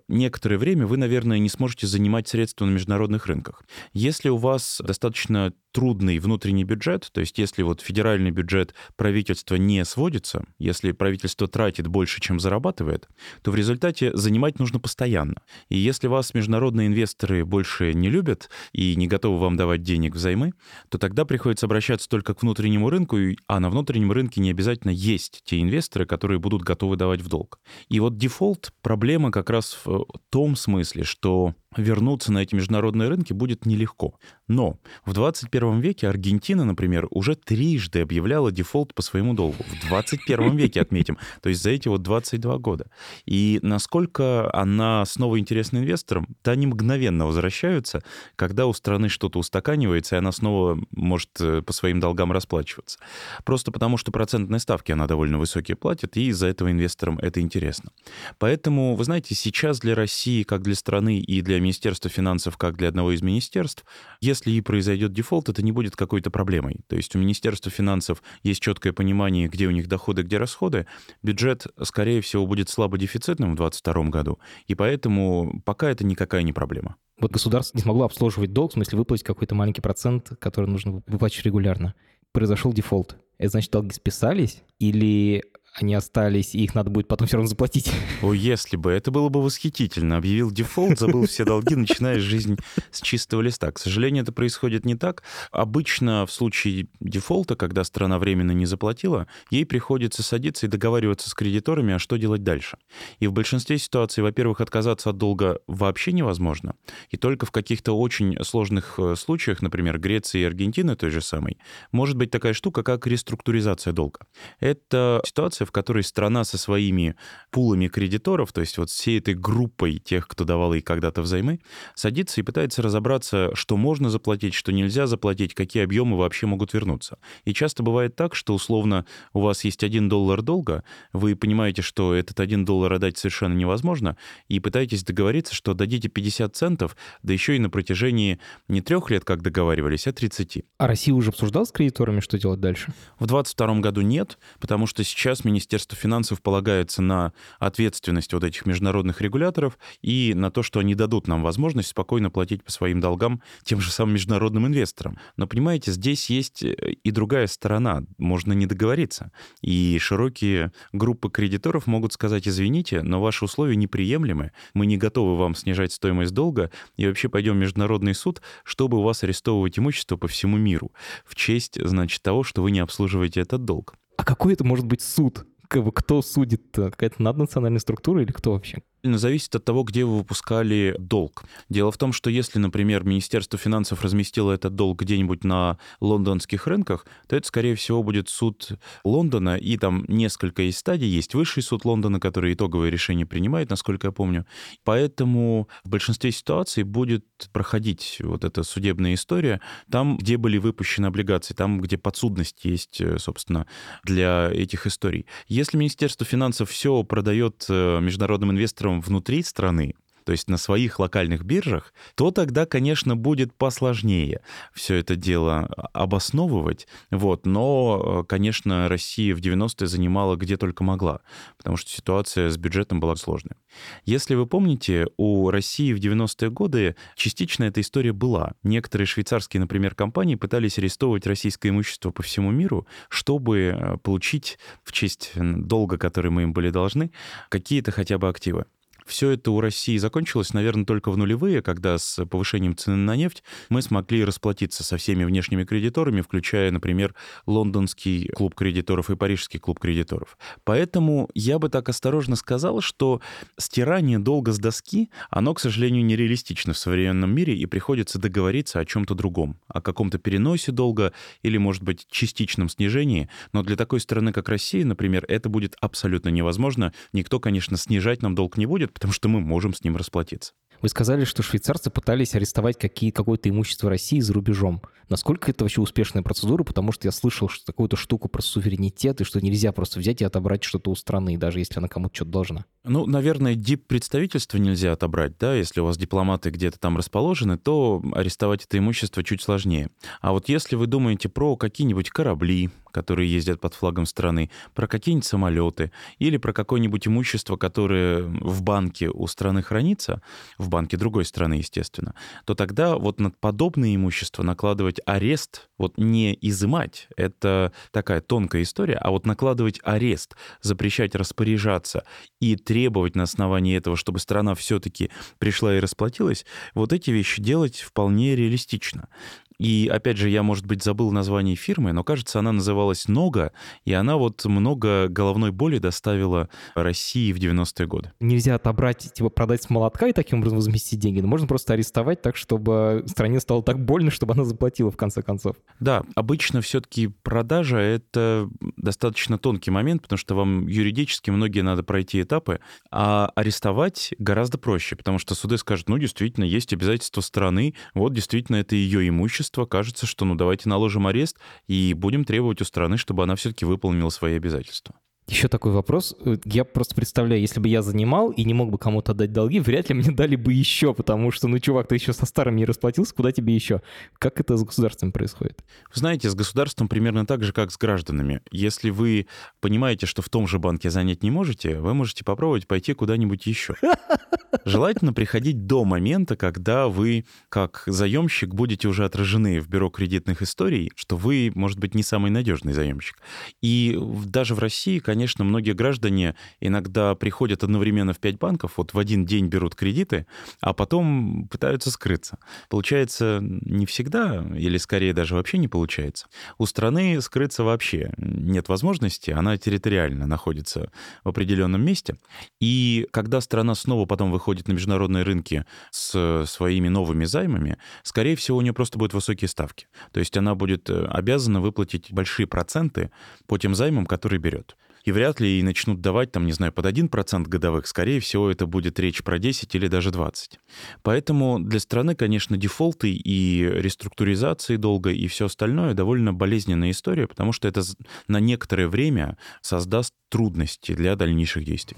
[0.08, 3.64] некоторое время вы, наверное, не сможете занимать средства на международных рынках.
[3.92, 9.84] Если у вас достаточно трудный внутренний бюджет, то есть если вот федеральный бюджет правительства не
[9.84, 13.06] сводится, если правительство тратит больше, чем зарабатывает,
[13.42, 15.42] то в результате занимать нужно постоянно.
[15.68, 20.54] И если вас международные инвесторы больше не любят и не готовы вам давать денег взаймы,
[20.88, 25.42] то тогда приходится обращаться только к внутреннему рынку, а на внутреннем рынке не обязательно есть
[25.44, 27.60] те инвесторы, которые будут готовы давать в долг.
[27.90, 33.32] И вот дефолт— проблема как раз в том смысле, что вернуться на эти международные рынки
[33.32, 34.14] будет нелегко.
[34.48, 39.64] Но в 21 веке Аргентина, например, уже трижды объявляла дефолт по своему долгу.
[39.82, 41.18] В 21 веке, отметим.
[41.42, 42.86] То есть за эти вот 22 года.
[43.24, 48.02] И насколько она снова интересна инвесторам, то они мгновенно возвращаются,
[48.36, 52.98] когда у страны что-то устаканивается, и она снова может э, по своим долгам расплачиваться.
[53.44, 57.90] Просто потому, что процентные ставки она довольно высокие платит, и из-за этого инвесторам это интересно.
[58.38, 62.86] Поэтому, вы знаете, сейчас для России, как для страны и для Министерства финансов как для
[62.88, 63.84] одного из министерств,
[64.20, 66.80] если и произойдет дефолт, это не будет какой-то проблемой.
[66.86, 70.86] То есть у Министерства финансов есть четкое понимание, где у них доходы, где расходы.
[71.24, 76.52] Бюджет, скорее всего, будет слабо дефицитным в 2022 году, и поэтому пока это никакая не
[76.52, 76.96] проблема.
[77.20, 81.46] Вот государство не смогло обслуживать долг, в смысле выплатить какой-то маленький процент, который нужно выплачивать
[81.46, 81.94] регулярно.
[82.30, 83.16] Произошел дефолт.
[83.38, 84.62] Это значит, долги списались?
[84.78, 85.42] Или
[85.78, 87.92] они остались, и их надо будет потом все равно заплатить.
[88.22, 88.90] О, если бы.
[88.90, 90.16] Это было бы восхитительно.
[90.16, 92.56] Объявил дефолт, забыл все долги, начинаешь жизнь
[92.90, 93.70] с чистого листа.
[93.70, 95.22] К сожалению, это происходит не так.
[95.50, 101.34] Обычно в случае дефолта, когда страна временно не заплатила, ей приходится садиться и договариваться с
[101.34, 102.78] кредиторами, а что делать дальше.
[103.18, 106.74] И в большинстве ситуаций, во-первых, отказаться от долга вообще невозможно.
[107.10, 111.58] И только в каких-то очень сложных э, случаях, например, Греции и Аргентины той же самой,
[111.92, 114.20] может быть такая штука, как реструктуризация долга.
[114.58, 117.16] Это ситуация, в которой страна со своими
[117.50, 121.60] пулами кредиторов, то есть вот всей этой группой тех, кто давал ей когда-то взаймы,
[121.94, 127.18] садится и пытается разобраться, что можно заплатить, что нельзя заплатить, какие объемы вообще могут вернуться.
[127.44, 132.14] И часто бывает так, что условно у вас есть один доллар долга, вы понимаете, что
[132.14, 134.16] этот один доллар отдать совершенно невозможно,
[134.48, 139.24] и пытаетесь договориться, что дадите 50 центов, да еще и на протяжении не трех лет,
[139.24, 140.64] как договаривались, а 30.
[140.78, 142.92] А Россия уже обсуждала с кредиторами, что делать дальше?
[143.18, 149.22] В 2022 году нет, потому что сейчас Министерство финансов полагается на ответственность вот этих международных
[149.22, 153.80] регуляторов и на то, что они дадут нам возможность спокойно платить по своим долгам тем
[153.80, 155.18] же самым международным инвесторам.
[155.38, 158.02] Но понимаете, здесь есть э, и другая сторона.
[158.18, 159.32] Можно не договориться.
[159.62, 165.54] И широкие группы кредиторов могут сказать, извините, но ваши условия неприемлемы, мы не готовы вам
[165.54, 170.28] снижать стоимость долга, и вообще пойдем в международный суд, чтобы у вас арестовывать имущество по
[170.28, 170.92] всему миру
[171.24, 173.94] в честь, значит, того, что вы не обслуживаете этот долг.
[174.26, 175.46] Какой это может быть суд?
[175.68, 176.64] Кто судит?
[176.74, 178.82] Какая-то наднациональная структура или кто вообще?
[179.14, 181.44] Зависит от того, где вы выпускали долг.
[181.68, 187.06] Дело в том, что если, например, Министерство финансов разместило этот долг где-нибудь на лондонских рынках,
[187.28, 188.70] то это, скорее всего, будет суд
[189.04, 191.08] Лондона, и там несколько из стадий.
[191.08, 194.46] Есть высший суд Лондона, который итоговое решение принимает, насколько я помню.
[194.84, 201.54] Поэтому в большинстве ситуаций будет проходить вот эта судебная история там, где были выпущены облигации,
[201.54, 203.66] там, где подсудность есть, э, собственно,
[204.04, 205.26] для этих историй.
[205.48, 209.94] Если Министерство финансов все продает э, международным инвесторам внутри страны,
[210.26, 214.40] то есть на своих локальных биржах, то тогда, конечно, будет посложнее
[214.74, 216.88] все это дело обосновывать.
[217.12, 217.46] Вот.
[217.46, 221.20] Но, конечно, Россия в 90-е занимала где только могла,
[221.56, 223.56] потому что ситуация с бюджетом была сложная.
[224.04, 228.54] Если вы помните, у России в 90-е годы частично эта история была.
[228.64, 234.90] Некоторые швейцарские, например, компании пытались арестовывать российское имущество по всему миру, чтобы э, получить в
[234.90, 237.12] честь долга, который мы им были должны,
[237.48, 238.64] какие-то хотя бы активы.
[239.06, 243.44] Все это у России закончилось, наверное, только в нулевые, когда с повышением цены на нефть
[243.68, 247.14] мы смогли расплатиться со всеми внешними кредиторами, включая, например,
[247.46, 250.36] лондонский клуб кредиторов и парижский клуб кредиторов.
[250.64, 253.20] Поэтому я бы так осторожно сказал, что
[253.58, 258.84] стирание долга с доски, оно, к сожалению, нереалистично в современном мире, и приходится договориться о
[258.84, 263.28] чем-то другом, о каком-то переносе долга или, может быть, частичном снижении.
[263.52, 266.92] Но для такой страны, как Россия, например, это будет абсолютно невозможно.
[267.12, 270.54] Никто, конечно, снижать нам долг не будет, потому что мы можем с ним расплатиться.
[270.82, 274.82] Вы сказали, что швейцарцы пытались арестовать какие, какое-то имущество России за рубежом.
[275.08, 276.64] Насколько это вообще успешная процедура?
[276.64, 280.24] Потому что я слышал что какую-то штуку про суверенитет, и что нельзя просто взять и
[280.24, 282.64] отобрать что-то у страны, даже если она кому-то что-то должна.
[282.84, 288.64] Ну, наверное, дип-представительство нельзя отобрать, да, если у вас дипломаты где-то там расположены, то арестовать
[288.64, 289.90] это имущество чуть сложнее.
[290.20, 295.26] А вот если вы думаете про какие-нибудь корабли, которые ездят под флагом страны, про какие-нибудь
[295.26, 300.22] самолеты или про какое-нибудь имущество, которое в банке у страны хранится,
[300.68, 307.08] банке другой страны, естественно, то тогда вот над подобное имущество накладывать арест, вот не изымать,
[307.16, 312.04] это такая тонкая история, а вот накладывать арест, запрещать распоряжаться
[312.40, 317.80] и требовать на основании этого, чтобы страна все-таки пришла и расплатилась, вот эти вещи делать
[317.80, 319.08] вполне реалистично.
[319.58, 323.52] И опять же, я, может быть, забыл название фирмы, но кажется, она называлась «Нога»,
[323.84, 328.12] и она вот много головной боли доставила России в 90-е годы.
[328.20, 332.22] Нельзя отобрать, типа продать с молотка и таким образом возместить деньги, но можно просто арестовать
[332.22, 335.56] так, чтобы стране стало так больно, чтобы она заплатила в конце концов.
[335.80, 342.22] Да, обычно все-таки продажа— это достаточно тонкий момент, потому что вам юридически многие надо пройти
[342.22, 348.12] этапы, а арестовать гораздо проще, потому что суды скажут, ну, действительно, есть обязательства страны, вот
[348.12, 352.64] действительно это ее имущество, общества кажется, что ну давайте наложим арест и будем требовать у
[352.64, 354.94] страны, чтобы она все-таки выполнила свои обязательства.
[355.28, 356.14] Еще такой вопрос.
[356.44, 359.88] Я просто представляю, если бы я занимал и не мог бы кому-то отдать долги, вряд
[359.88, 363.12] ли мне дали бы еще, потому что, ну, чувак, ты еще со старым не расплатился,
[363.12, 363.82] куда тебе еще?
[364.20, 365.64] Как это с государством происходит?
[365.92, 368.40] Вы знаете, с государством примерно так же, как с гражданами.
[368.52, 369.26] Если вы
[369.60, 373.74] понимаете, что в том же банке занять не можете, вы можете попробовать пойти куда-нибудь еще.
[374.64, 380.92] Желательно приходить до момента, когда вы, как заемщик, будете уже отражены в бюро кредитных историй,
[380.94, 383.18] что вы, может быть, не самый надежный заемщик.
[383.60, 388.92] И даже в России, конечно, конечно, многие граждане иногда приходят одновременно в пять банков, вот
[388.92, 390.26] в один день берут кредиты,
[390.60, 392.38] а потом пытаются скрыться.
[392.68, 396.26] Получается не всегда, или скорее даже вообще не получается.
[396.58, 400.92] У страны скрыться вообще нет возможности, она территориально находится
[401.24, 402.16] в определенном месте.
[402.60, 408.58] И когда страна снова потом выходит на международные рынки с своими новыми займами, скорее всего,
[408.58, 409.86] у нее просто будут высокие ставки.
[410.12, 413.10] То есть она будет э, обязана выплатить большие проценты
[413.46, 416.84] по тем займам, которые берет и вряд ли и начнут давать, там, не знаю, под
[416.84, 420.58] 1% годовых, скорее всего, это будет речь про 10 или даже 20.
[421.02, 427.52] Поэтому для страны, конечно, дефолты и реструктуризации долга и все остальное довольно болезненная история, потому
[427.52, 427.82] что это
[428.26, 431.96] на некоторое время создаст трудности для дальнейших действий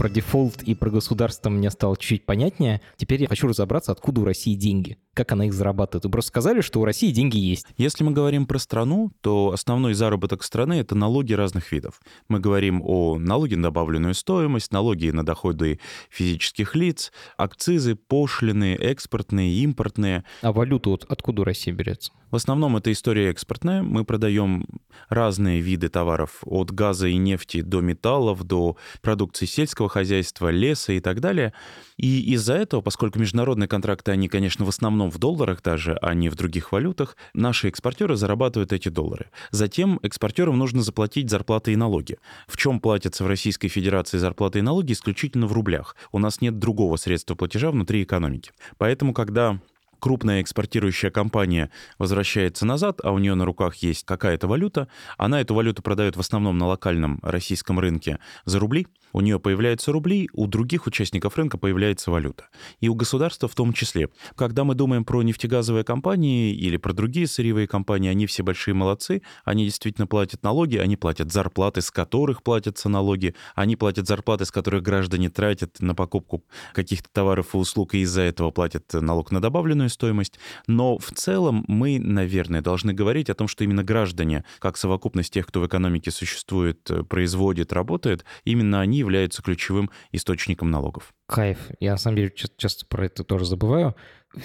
[0.00, 2.80] про дефолт и про государство мне стало чуть понятнее.
[2.96, 6.06] Теперь я хочу разобраться, откуда у России деньги, как она их зарабатывает.
[6.06, 7.66] Вы просто сказали, что у России деньги есть.
[7.76, 12.00] Если мы говорим про страну, то основной заработок страны— это налоги разных видов.
[12.28, 19.52] Мы говорим о налоге на добавленную стоимость, налоги на доходы физических лиц, акцизы, пошлины, экспортные,
[19.56, 20.24] импортные.
[20.40, 22.10] А валюту вот откуда у России берется?
[22.30, 23.82] В основном это история экспортная.
[23.82, 24.66] Мы продаем
[25.08, 31.00] разные виды товаров, от газа и нефти до металлов, до продукции сельского хозяйства, леса и
[31.00, 31.52] так далее.
[31.96, 36.28] И из-за этого, поскольку международные контракты, они, конечно, в основном в долларах даже, а не
[36.28, 39.30] в других валютах, наши экспортеры зарабатывают эти доллары.
[39.50, 42.18] Затем экспортерам нужно заплатить зарплаты и налоги.
[42.46, 44.92] В чем платятся в Российской Федерации зарплаты и налоги?
[44.92, 45.96] Исключительно в рублях.
[46.12, 48.52] У нас нет другого средства платежа внутри экономики.
[48.78, 49.60] Поэтому, когда
[50.00, 55.54] крупная экспортирующая компания возвращается назад, а у нее на руках есть какая-то валюта, она эту
[55.54, 60.46] валюту продает в основном на локальном российском рынке за рубли, у нее появляются рубли, у
[60.46, 62.44] других участников рынка появляется валюта.
[62.80, 64.08] И у государства в том числе.
[64.36, 69.22] Когда мы думаем про нефтегазовые компании или про другие сырьевые компании, они все большие молодцы,
[69.44, 74.50] они действительно платят налоги, они платят зарплаты, с которых платятся налоги, они платят зарплаты, с
[74.50, 79.40] которых граждане тратят на покупку каких-то товаров и услуг, и из-за этого платят налог на
[79.40, 80.38] добавленную стоимость.
[80.66, 85.46] Но в целом мы, наверное, должны говорить о том, что именно граждане, как совокупность тех,
[85.46, 91.12] кто в экономике существует, производит, работает, именно они являются ключевым источником налогов.
[91.26, 91.58] Кайф.
[91.80, 93.94] Я на самом деле часто про это тоже забываю.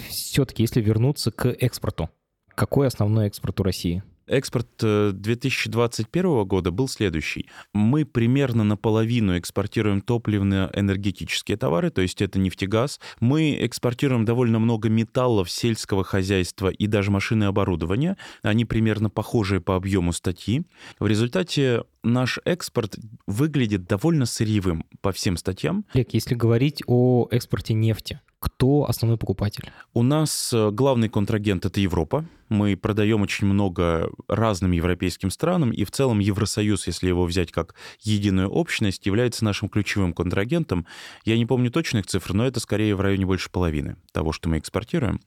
[0.09, 2.09] Все-таки, если вернуться к экспорту,
[2.55, 4.03] какой основной экспорт у России?
[4.27, 7.47] Экспорт 2021 э, года был следующий.
[7.73, 12.99] Мы примерно наполовину экспортируем топливно-энергетические товары, то есть это нефтегаз.
[13.19, 18.17] Мы экспортируем довольно много металлов сельского хозяйства и даже машины и оборудования.
[18.41, 20.65] Они примерно похожие по объему статьи.
[20.99, 25.85] В результате наш экспорт выглядит довольно сырьевым по всем статьям.
[25.93, 29.71] Олег, если говорить о экспорте нефти, кто основной покупатель?
[29.95, 32.25] У нас э, главный контрагент— это Европа.
[32.47, 37.73] Мы продаем очень много разным европейским странам, и в целом Евросоюз, если его взять как
[38.01, 40.85] единую общность, является нашим ключевым контрагентом.
[41.25, 44.59] Я не помню точных цифр, но это скорее в районе больше половины того, что мы
[44.59, 45.21] экспортируем.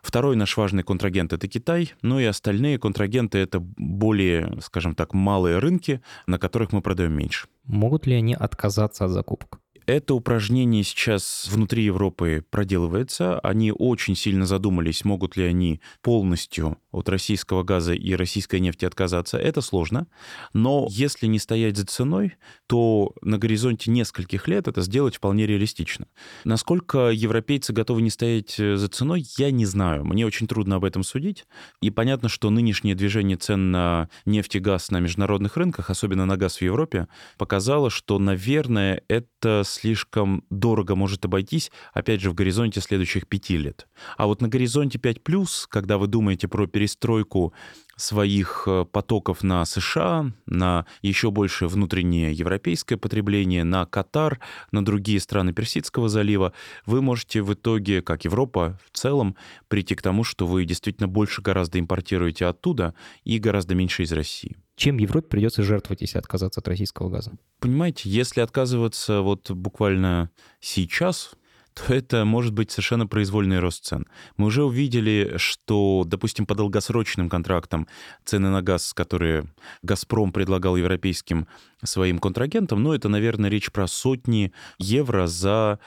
[0.00, 5.58] Второй наш важный контрагент— это Китай, ну и остальные контрагенты— это более, скажем так, малые
[5.58, 7.48] рынки, на которых мы продаем меньше.
[7.64, 9.58] Могут ли они отказаться от закупок?
[9.90, 13.40] Это упражнение сейчас внутри Европы проделывается.
[13.40, 19.36] Они очень сильно задумались, могут ли они полностью от российского газа и российской нефти отказаться.
[19.36, 20.06] Это сложно.
[20.52, 22.34] Но если не стоять за ценой,
[22.68, 26.06] то на горизонте нескольких лет это сделать вполне реалистично.
[26.44, 30.04] Насколько европейцы готовы не стоять за ценой, я не знаю.
[30.04, 31.46] Мне очень трудно об этом судить.
[31.80, 36.36] И понятно, что нынешнее движение цен на нефть и газ на международных рынках, особенно на
[36.36, 42.80] газ в Европе, показало, что, наверное, это слишком дорого может обойтись, опять же, в горизонте
[42.80, 43.88] следующих пяти лет.
[44.16, 47.54] А вот на горизонте 5+, когда вы думаете про перестройку
[47.96, 54.40] своих э, потоков на США, на еще больше внутреннее европейское потребление, на Катар,
[54.72, 56.52] на другие страны Персидского залива,
[56.86, 59.36] вы можете в итоге, как Европа в целом,
[59.68, 64.56] прийти к тому, что вы действительно больше гораздо импортируете оттуда и гораздо меньше из России.
[64.80, 67.32] Чем Европе придется жертвовать, если отказаться от российского газа?
[67.58, 71.32] Понимаете, если отказываться вот буквально сейчас,
[71.74, 74.06] то это может быть совершенно произвольный рост цен.
[74.38, 77.88] Мы уже увидели, что, допустим, по долгосрочным контрактам
[78.24, 79.44] цены на газ, которые
[79.82, 81.46] «Газпром» предлагал европейским
[81.84, 85.78] своим контрагентам, ну, это, наверное, речь про сотни евро за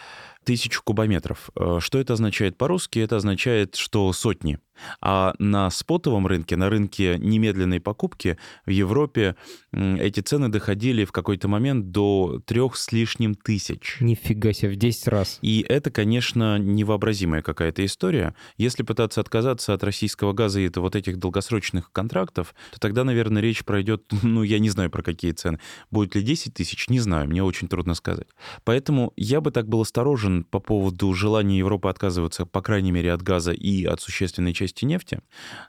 [0.44, 1.50] тысячу кубометров.
[1.56, 3.00] Э, что это означает по-русски?
[3.00, 4.60] Это означает, что сотни.
[5.02, 9.36] А на спотовом рынке, на рынке немедленной покупки в Европе
[9.72, 13.98] эти цены доходили в какой-то момент до трех с лишним тысяч.
[14.00, 15.40] Нифига себе, в 10 раз.
[15.42, 18.36] И это, конечно, невообразимая какая-то история.
[18.58, 23.64] Если пытаться отказаться от российского газа и вот этих долгосрочных контрактов, то тогда, наверное, речь
[23.64, 25.60] пройдет, ну, я не знаю, про какие цены.
[25.92, 28.28] Будет ли 10 тысяч, не знаю, мне очень трудно сказать.
[28.64, 33.22] Поэтому я бы так был осторожен по поводу желания Европы отказываться, по крайней мере, от
[33.22, 35.20] газа и от существенной части нефти,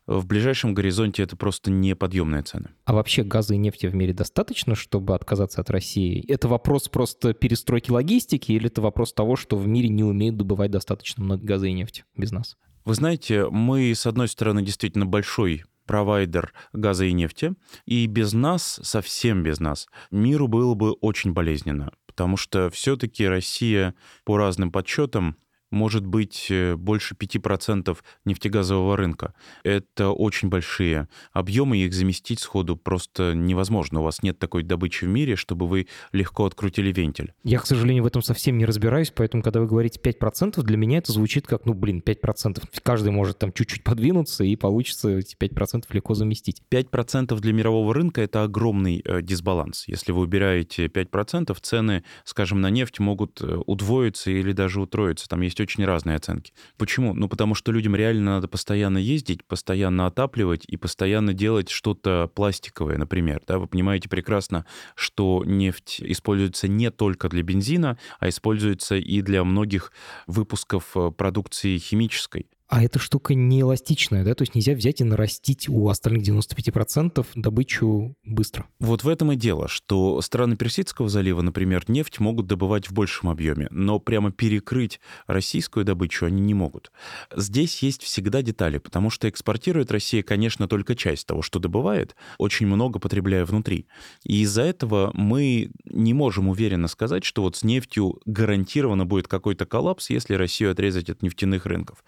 [0.06, 2.70] в ближайшем горизонте это просто неподъемные цены.
[2.84, 6.24] А вообще газа и нефти в мире достаточно, чтобы отказаться от России?
[6.28, 10.70] Это вопрос просто перестройки логистики или это вопрос того, что в мире не умеют добывать
[10.70, 12.56] достаточно много газа и нефти без нас?
[12.84, 17.54] Вы знаете, мы, с одной стороны, действительно большой провайдер газа и нефти,
[17.86, 23.94] и без нас, совсем без нас, миру было бы очень болезненно потому что все-таки Россия
[24.24, 25.36] по разным подсчетам
[25.74, 29.34] может быть э, больше 5% нефтегазового рынка.
[29.62, 34.00] Это очень большие объемы, их заместить сходу просто невозможно.
[34.00, 37.34] У вас нет такой добычи в мире, чтобы вы легко открутили вентиль.
[37.42, 40.98] Я, к сожалению, в этом совсем не разбираюсь, поэтому, когда вы говорите 5%, для меня
[40.98, 42.62] это звучит как, ну, блин, 5%.
[42.82, 46.62] Каждый может там чуть-чуть подвинуться, и получится эти 5% легко заместить.
[46.70, 49.88] 5% для мирового рынка— это огромный э, дисбаланс.
[49.88, 55.28] Если вы убираете 5%, цены, скажем, на нефть могут э, удвоиться или даже утроиться.
[55.28, 56.52] Там есть очень разные оценки.
[56.78, 57.14] Почему?
[57.14, 62.96] Ну, потому что людям реально надо постоянно ездить, постоянно отапливать и постоянно делать что-то пластиковое,
[62.96, 63.42] например.
[63.46, 63.58] Да?
[63.58, 69.92] Вы понимаете прекрасно, что нефть используется не только для бензина, а используется и для многих
[70.26, 72.46] выпусков э, продукции химической.
[72.66, 74.34] А эта штука не эластичная, да?
[74.34, 78.66] То есть нельзя взять и нарастить у остальных 95% добычу быстро.
[78.80, 83.28] Вот в этом и дело, что страны Персидского залива, например, нефть могут добывать в большем
[83.28, 86.90] объеме, но прямо перекрыть российскую добычу они не могут.
[87.36, 92.66] Здесь есть всегда детали, потому что экспортирует Россия, конечно, только часть того, что добывает, очень
[92.66, 93.88] много потребляя внутри.
[94.24, 99.66] И из-за этого мы не можем уверенно сказать, что вот с нефтью гарантированно будет какой-то
[99.66, 102.02] коллапс, если Россию отрезать от нефтяных рынков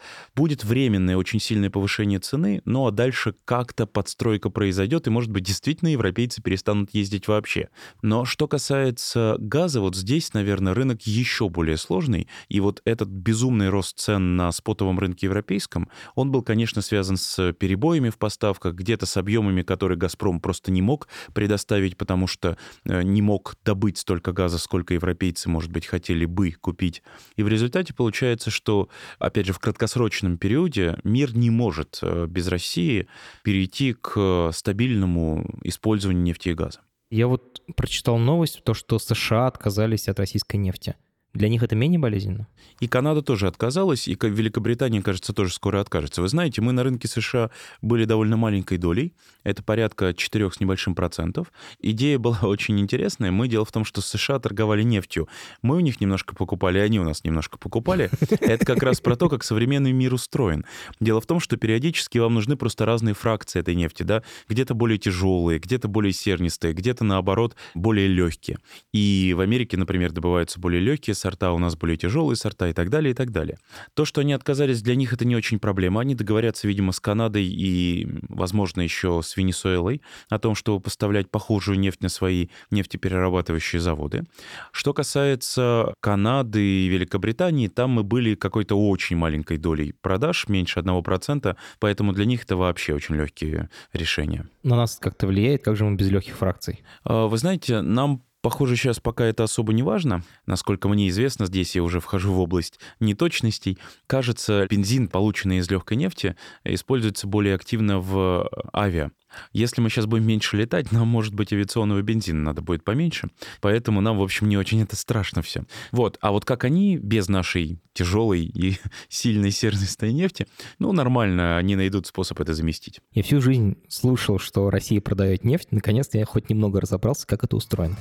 [0.47, 5.43] будет временное очень сильное повышение цены, ну а дальше как-то подстройка произойдет, и, может быть,
[5.43, 7.69] действительно европейцы перестанут ездить вообще.
[8.01, 13.71] Но что касается газа, вот здесь, наверное, рынок еще более сложный, и вот этот безумный
[13.71, 19.05] рост цен на спотовом рынке европейском, он был, конечно, связан с перебоями в поставках, где-то
[19.05, 24.31] с объемами, которые «Газпром» просто не мог предоставить, потому что э, не мог добыть столько
[24.31, 27.03] газа, сколько европейцы, может быть, хотели бы купить.
[27.35, 32.49] И в результате получается, что, опять же, в краткосрочном периоде мир не может э, без
[32.49, 33.09] России
[33.42, 36.81] перейти к стабильному использованию нефти и газа.
[37.11, 40.96] Я вот прочитал новость, то, что США отказались от российской нефти.
[41.37, 42.49] Для них это менее болезненно?
[42.81, 46.22] И Канада тоже отказалась, и Великобритания, кажется, тоже скоро откажется.
[46.22, 47.51] Вы знаете, мы на рынке США
[47.83, 49.12] были довольно маленькой долей,
[49.46, 51.53] это порядка 4 с небольшим процентов.
[51.79, 53.31] Идея была очень интересная.
[53.31, 55.29] Мы дело в том, что США торговали нефтью.
[55.62, 58.11] Мы у них немножко покупали, они у нас немножко покупали.
[58.40, 60.64] Это как раз про то, как современный мир устроен.
[60.99, 64.99] Дело в том, что периодически вам нужны просто разные фракции этой нефти, да, где-то более
[64.99, 68.59] тяжелые, где-то более сернистые, где-то, наоборот, более легкие.
[68.92, 72.89] И в Америке, например, добываются более легкие сорта, у нас более тяжелые сорта и так
[72.89, 73.59] далее, и так далее.
[73.95, 76.01] То, что они отказались, для них это не очень проблема.
[76.01, 81.81] Они договорятся, видимо, с Канадой и, возможно, еще с Венесуэлой о том, чтобы поставлять похожую
[81.81, 84.23] нефть на свои нефтеперерабатывающие заводы.
[84.71, 91.57] Что касается Канады и Великобритании, там мы были какой-то очень маленькой долей продаж, меньше 1%,
[91.81, 94.46] поэтому для них это вообще очень легкие решения.
[94.63, 96.85] На нас как-то влияет, как же мы без легких фракций?
[97.03, 100.23] А, вы знаете, нам Похоже, сейчас пока это особо не важно.
[100.47, 103.77] Насколько мне известно, здесь я уже вхожу в область неточностей.
[104.07, 109.11] Кажется, бензин, полученный из легкой нефти, используется более активно в авиа.
[109.53, 113.29] Если мы сейчас будем меньше летать, нам, может быть, авиационного бензина надо будет поменьше.
[113.61, 115.65] Поэтому нам, в общем, не очень это страшно все.
[115.93, 116.19] Вот.
[116.21, 118.79] А вот как они без нашей тяжелой и
[119.09, 120.47] сильной сернистой нефти,
[120.79, 123.01] ну, нормально, они найдут способ это заместить.
[123.13, 125.69] Я всю жизнь слушал, что Россия продает нефть.
[125.71, 127.97] Наконец-то я хоть немного разобрался, как это устроено.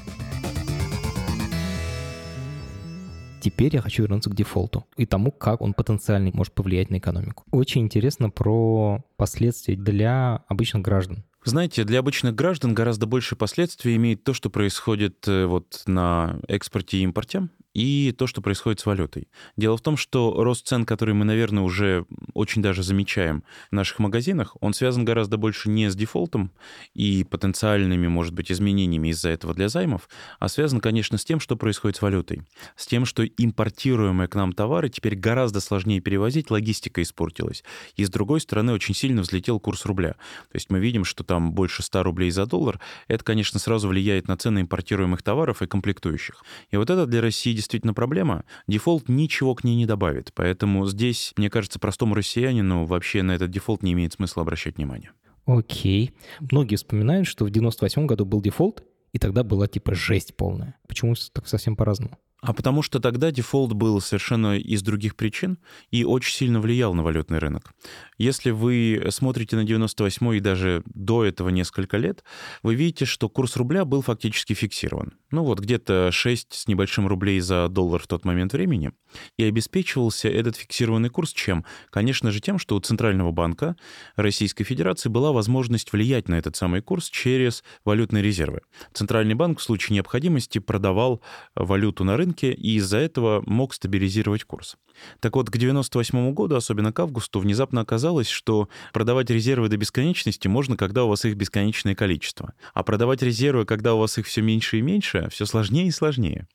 [3.45, 7.43] Теперь я хочу вернуться к дефолту и тому, как он потенциально может повлиять на экономику.
[7.51, 11.23] Очень интересно про последствия для обычных граждан.
[11.43, 16.97] Знаете, для обычных граждан гораздо больше последствий имеет то, что происходит э, вот на экспорте
[16.97, 19.27] и импорте и то, что происходит с валютой.
[19.57, 23.99] Дело в том, что рост цен, который мы, наверное, уже очень даже замечаем в наших
[23.99, 26.51] магазинах, он связан гораздо больше не с дефолтом
[26.93, 30.07] и потенциальными, может быть, изменениями из-за этого для займов,
[30.39, 32.43] а связан, конечно, с тем, что происходит с валютой.
[32.77, 37.65] С тем, что импортируемые к нам товары теперь гораздо сложнее перевозить, логистика испортилась.
[37.97, 40.13] И, с другой стороны, очень сильно взлетел курс рубля.
[40.13, 42.79] То есть мы видим, что там больше 100 рублей за доллар.
[43.09, 46.41] Это, конечно, сразу влияет на цены импортируемых товаров и комплектующих.
[46.71, 48.45] И вот это для России действительно проблема.
[48.67, 50.31] Дефолт ничего к ней не добавит.
[50.35, 55.11] Поэтому здесь, мне кажется, простому россиянину вообще на этот дефолт не имеет смысла обращать внимание.
[55.45, 56.13] Окей.
[56.39, 60.75] Многие вспоминают, что в 98 году был дефолт, и тогда была типа жесть полная.
[60.87, 62.17] Почему так совсем по-разному?
[62.41, 65.57] А потому что тогда дефолт был совершенно из других причин
[65.89, 67.73] и очень сильно влиял на валютный рынок.
[68.17, 72.23] Если вы смотрите на 98 и даже до этого несколько лет,
[72.61, 75.13] вы видите, что курс рубля был фактически фиксирован.
[75.31, 78.91] Ну вот где-то 6 с небольшим рублей за доллар в тот момент времени.
[79.37, 81.65] И обеспечивался этот фиксированный курс чем?
[81.89, 83.75] Конечно же тем, что у Центрального банка
[84.15, 88.61] Российской Федерации была возможность влиять на этот самый курс через валютные резервы.
[88.93, 91.21] Центральный банк в случае необходимости продавал
[91.55, 94.77] валюту на рынке рынке и из-за этого мог стабилизировать курс.
[95.19, 100.47] Так вот, к 98 году, особенно к августу, внезапно оказалось, что продавать резервы до бесконечности
[100.47, 102.53] можно, когда у вас их бесконечное количество.
[102.73, 106.47] А продавать резервы, когда у вас их все меньше и меньше, все сложнее и сложнее.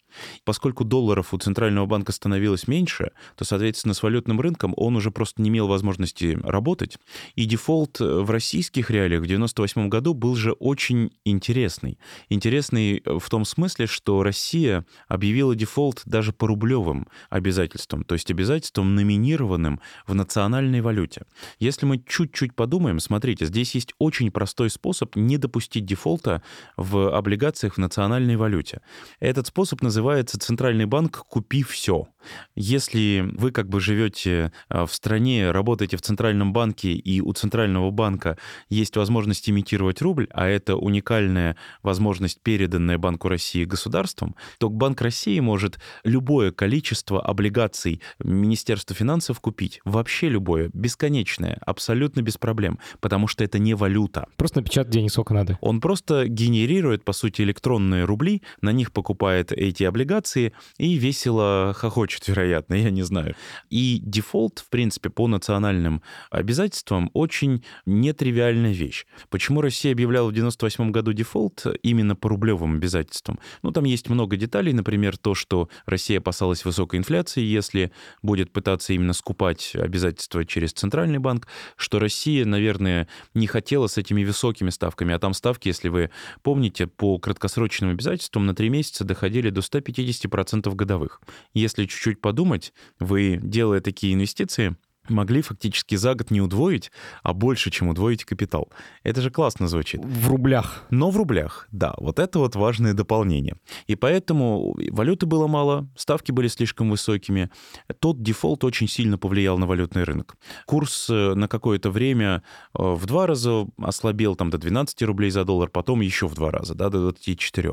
[0.45, 5.41] Поскольку долларов у Центрального банка становилось меньше, то, соответственно, с валютным рынком он уже просто
[5.43, 6.99] не имел возможности работать.
[7.35, 11.99] И дефолт в российских реалиях в 1998 году был же очень интересный.
[12.29, 18.95] Интересный в том смысле, что Россия объявила дефолт даже по рублевым обязательствам, то есть обязательствам,
[18.95, 21.23] номинированным в национальной валюте.
[21.59, 26.43] Если мы чуть-чуть подумаем, смотрите, здесь есть очень простой способ не допустить дефолта
[26.77, 28.81] в облигациях в национальной валюте.
[29.21, 32.09] Этот способ называется «Центральный банк, купи все».
[32.55, 37.91] Если вы как бы живете а, в стране, работаете в Центральном банке, и у Центрального
[37.91, 45.01] банка есть возможность имитировать рубль, а это уникальная возможность, переданная Банку России государством, то Банк
[45.01, 49.81] России может любое количество облигаций Министерства финансов купить.
[49.85, 54.27] Вообще любое, бесконечное, абсолютно без проблем, потому что это не валюта.
[54.37, 55.59] Просто напечатать денег сколько надо.
[55.61, 62.10] Он просто генерирует, по сути, электронные рубли, на них покупает эти облигации и весело хохочет,
[62.29, 63.35] вероятно, я не знаю.
[63.69, 69.07] И дефолт, в принципе, по национальным обязательствам очень нетривиальная вещь.
[69.29, 73.39] Почему Россия объявляла в 98 году дефолт именно по рублевым обязательствам?
[73.63, 77.93] Ну, там есть много деталей, например, то, что Россия опасалась высокой инфляции, если
[78.23, 81.47] будет пытаться именно скупать обязательства через Центральный банк,
[81.77, 86.11] что Россия, наверное, не хотела с этими высокими ставками, а там ставки, если вы
[86.43, 91.21] помните, по краткосрочным обязательствам на три месяца доходили до 150% годовых.
[91.55, 94.77] Если чуть-чуть подумать, вы, делая такие инвестиции,
[95.09, 96.91] могли фактически за год не удвоить,
[97.23, 98.71] а больше, чем удвоить капитал.
[99.03, 100.05] Это же классно звучит.
[100.05, 100.85] В рублях.
[100.91, 101.95] Но в рублях, да.
[101.99, 103.57] Вот это вот важное дополнение.
[103.87, 107.51] И поэтому валюты было мало, ставки были слишком высокими.
[107.99, 110.37] Тот дефолт очень сильно повлиял на валютный рынок.
[110.67, 112.43] Курс э, на какое-то время
[112.75, 116.51] э, в два раза ослабел там до 12 рублей за доллар, потом еще в два
[116.51, 117.71] раза, да, до 24.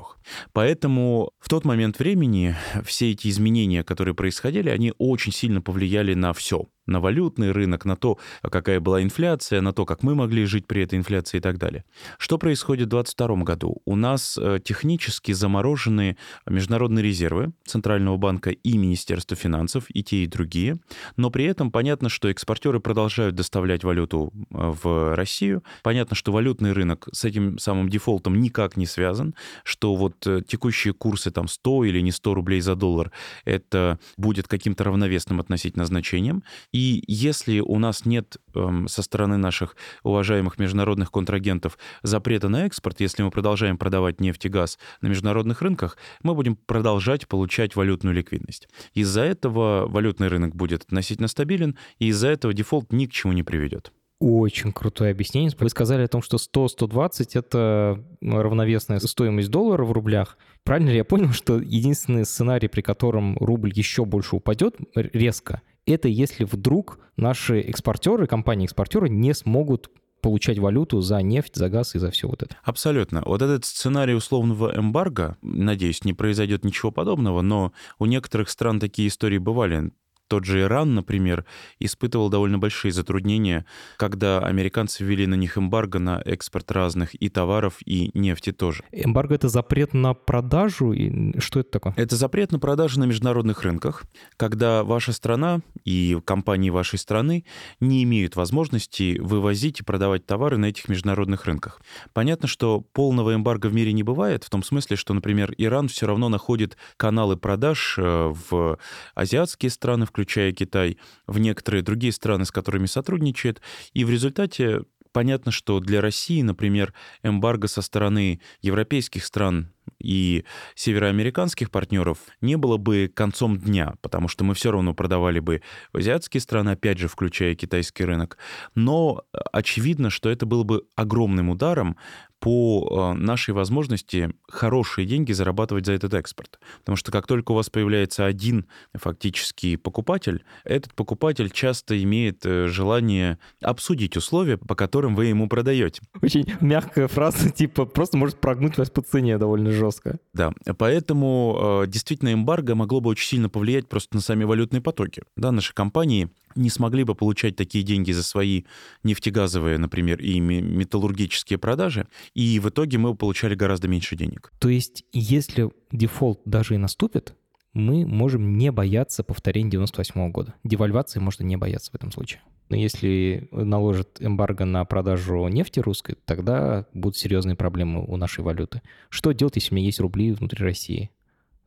[0.54, 6.34] Поэтому в тот момент времени все эти изменения, которые происходили, они очень сильно повлияли на
[6.34, 10.66] все на валютный рынок, на то, какая была инфляция, на то, как мы могли жить
[10.68, 11.84] при этой инфляции и так далее.
[12.18, 13.82] Что происходит в 2022 году?
[13.86, 16.18] У нас э, технически заморожены
[16.48, 20.78] международные резервы Центрального банка и Министерства финансов, и те, и другие,
[21.16, 26.72] но при этом понятно, что экспортеры продолжают доставлять валюту э, в Россию, понятно, что валютный
[26.72, 31.86] рынок с этим самым дефолтом никак не связан, что вот э, текущие курсы там 100
[31.86, 33.12] или не 100 рублей за доллар,
[33.46, 36.44] это будет каким-то равновесным относительно значением,
[36.78, 43.00] и если у нас нет эм, со стороны наших уважаемых международных контрагентов запрета на экспорт,
[43.00, 48.16] если мы продолжаем продавать нефть и газ на международных рынках, мы будем продолжать получать валютную
[48.16, 48.70] ликвидность.
[48.94, 53.42] Из-за этого валютный рынок будет относительно стабилен, и из-за этого дефолт ни к чему не
[53.42, 53.92] приведет.
[54.20, 55.52] Очень крутое объяснение.
[55.60, 60.38] Вы сказали о том, что 100-120— это равновесная стоимость доллара в рублях.
[60.64, 66.08] Правильно ли я понял, что единственный сценарий, при котором рубль еще больше упадет резко, это
[66.08, 72.10] если вдруг наши экспортеры, компании-экспортеры не смогут получать валюту за нефть, за газ и за
[72.10, 72.58] все вот это.
[72.64, 73.22] Абсолютно.
[73.24, 79.10] Вот этот сценарий условного эмбарго, надеюсь, не произойдет ничего подобного, но у некоторых стран такие
[79.10, 79.92] истории бывали.
[80.28, 81.46] Тот же Иран, например,
[81.80, 83.66] испытывал довольно большие затруднения,
[83.98, 88.84] когда американцы ввели на них эмбарго на экспорт разных и товаров, и нефти тоже.
[88.92, 90.92] Эмбарго— это запрет на продажу?
[90.92, 91.94] И что это такое?
[91.96, 94.04] Это запрет на продажу на международных рынках,
[94.36, 97.46] когда ваша страна и компании вашей страны
[97.80, 101.82] не имеют возможности вывозить и продавать товары на этих международных рынках.
[102.14, 106.08] Понятно, что полного эмбарго в мире не бывает, в том смысле, что, например, Иран все
[106.08, 108.78] равно находит каналы продаж э, в
[109.16, 110.98] азиатские страны, в включая Китай,
[111.28, 113.62] в некоторые другие страны, с которыми сотрудничает.
[113.94, 121.72] И в результате понятно, что для России, например, эмбарго со стороны европейских стран и североамериканских
[121.72, 125.62] партнеров не было бы концом дня, потому что мы все равно продавали бы
[125.94, 128.38] в азиатские страны, опять же, включая китайский рынок.
[128.76, 131.98] Но очевидно, что это было бы огромным ударом
[132.40, 136.60] по э, нашей возможности хорошие деньги зарабатывать за этот экспорт.
[136.80, 142.68] Потому что как только у вас появляется один фактически покупатель, этот покупатель часто имеет э,
[142.68, 146.02] желание обсудить условия, по которым вы ему продаете.
[146.22, 150.20] Очень мягкая фраза, типа просто может прогнуть вас по цене довольно жестко.
[150.34, 155.24] Да, поэтому э, действительно эмбарго могло бы очень сильно повлиять просто на сами валютные потоки.
[155.36, 158.64] Да, наши компании не смогли бы получать такие деньги за свои
[159.04, 164.52] нефтегазовые, например, и металлургические продажи, и в итоге мы получали гораздо меньше денег.
[164.60, 167.36] То есть, если дефолт даже и наступит,
[167.74, 170.56] мы можем не бояться повторения 98 года.
[170.64, 172.42] Девальвации можно не бояться в этом случае.
[172.70, 178.82] Но если наложат эмбарго на продажу нефти русской, тогда будут серьезные проблемы у нашей валюты.
[179.10, 181.12] Что делать, если у меня есть рубли внутри России?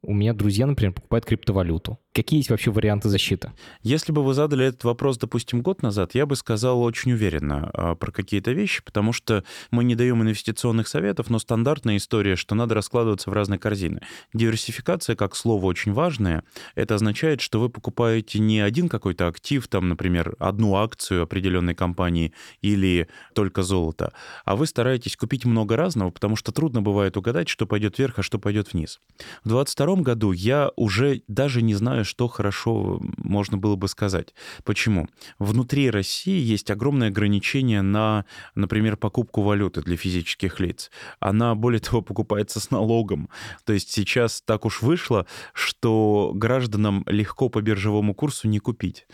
[0.02, 1.98] У меня друзья, например, покупают криптовалюту.
[2.12, 3.52] Какие есть вообще варианты защиты?
[3.82, 7.94] Если бы вы задали этот вопрос, допустим, год назад, я бы сказал очень уверенно а,
[7.94, 12.74] про какие-то вещи, потому что мы не даем инвестиционных советов, но стандартная история, что надо
[12.74, 14.00] раскладываться в разные корзины.
[14.34, 16.42] Диверсификация, как слово, очень важное.
[16.74, 22.32] Это означает, что вы покупаете не один какой-то актив, там, например, одну акцию определенной компании
[22.60, 24.12] или только золото,
[24.44, 28.22] а вы стараетесь купить много разного, потому что трудно бывает угадать, что пойдет вверх, а
[28.24, 28.98] что пойдет вниз.
[29.44, 34.34] В 2022 году я уже даже не знаю, что хорошо можно было бы сказать.
[34.64, 35.08] Почему?
[35.38, 38.24] Внутри России есть огромное ограничение на,
[38.54, 40.90] например, покупку валюты для физических лиц.
[41.18, 43.28] Она, более того, покупается с налогом.
[43.64, 49.06] То есть сейчас так уж вышло, что гражданам легко по биржевому курсу не купить.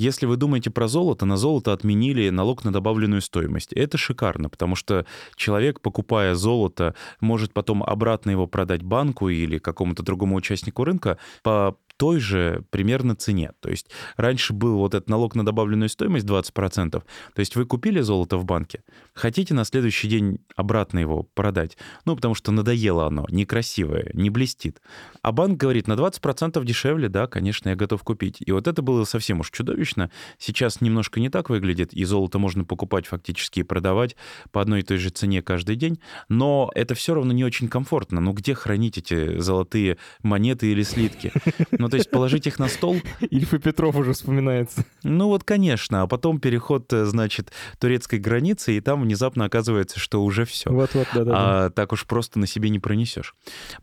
[0.00, 3.74] Если вы думаете про золото, на золото отменили налог на добавленную стоимость.
[3.74, 5.04] Это шикарно, потому что
[5.36, 11.76] человек, покупая золото, может потом обратно его продать банку или какому-то другому участнику рынка по
[12.00, 13.52] той же примерно цене.
[13.60, 16.92] То есть раньше был вот этот налог на добавленную стоимость 20%.
[16.92, 17.04] То
[17.36, 18.82] есть вы купили золото в банке,
[19.12, 21.76] хотите на следующий день обратно его продать,
[22.06, 24.80] ну, потому что надоело оно, некрасивое, не блестит.
[25.20, 28.38] А банк говорит, на 20% дешевле, да, конечно, я готов купить.
[28.40, 30.10] И вот это было совсем уж чудовищно.
[30.38, 34.16] Сейчас немножко не так выглядит, и золото можно покупать фактически и продавать
[34.52, 38.22] по одной и той же цене каждый день, но это все равно не очень комфортно.
[38.22, 41.30] Ну, где хранить эти золотые монеты или слитки?
[41.72, 42.96] Но то есть положить их на стол...
[43.30, 44.84] Ильф и Петров уже вспоминается.
[45.02, 50.22] Ну вот, конечно, а потом переход, э, значит, турецкой границы, и там внезапно оказывается, что
[50.22, 50.70] уже все.
[50.70, 51.32] Вот-вот, да-да.
[51.34, 53.34] А так уж просто на себе не пронесешь.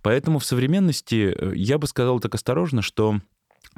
[0.02, 3.20] Поэтому в современности э, я бы сказал так осторожно, что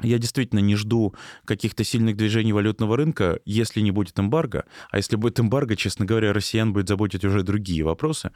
[0.02, 4.64] я действительно не жду каких-то сильных движений валютного рынка, если не будет эмбарго.
[4.90, 8.32] А если будет эмбарго, честно говоря, россиян будет заботить уже другие вопросы.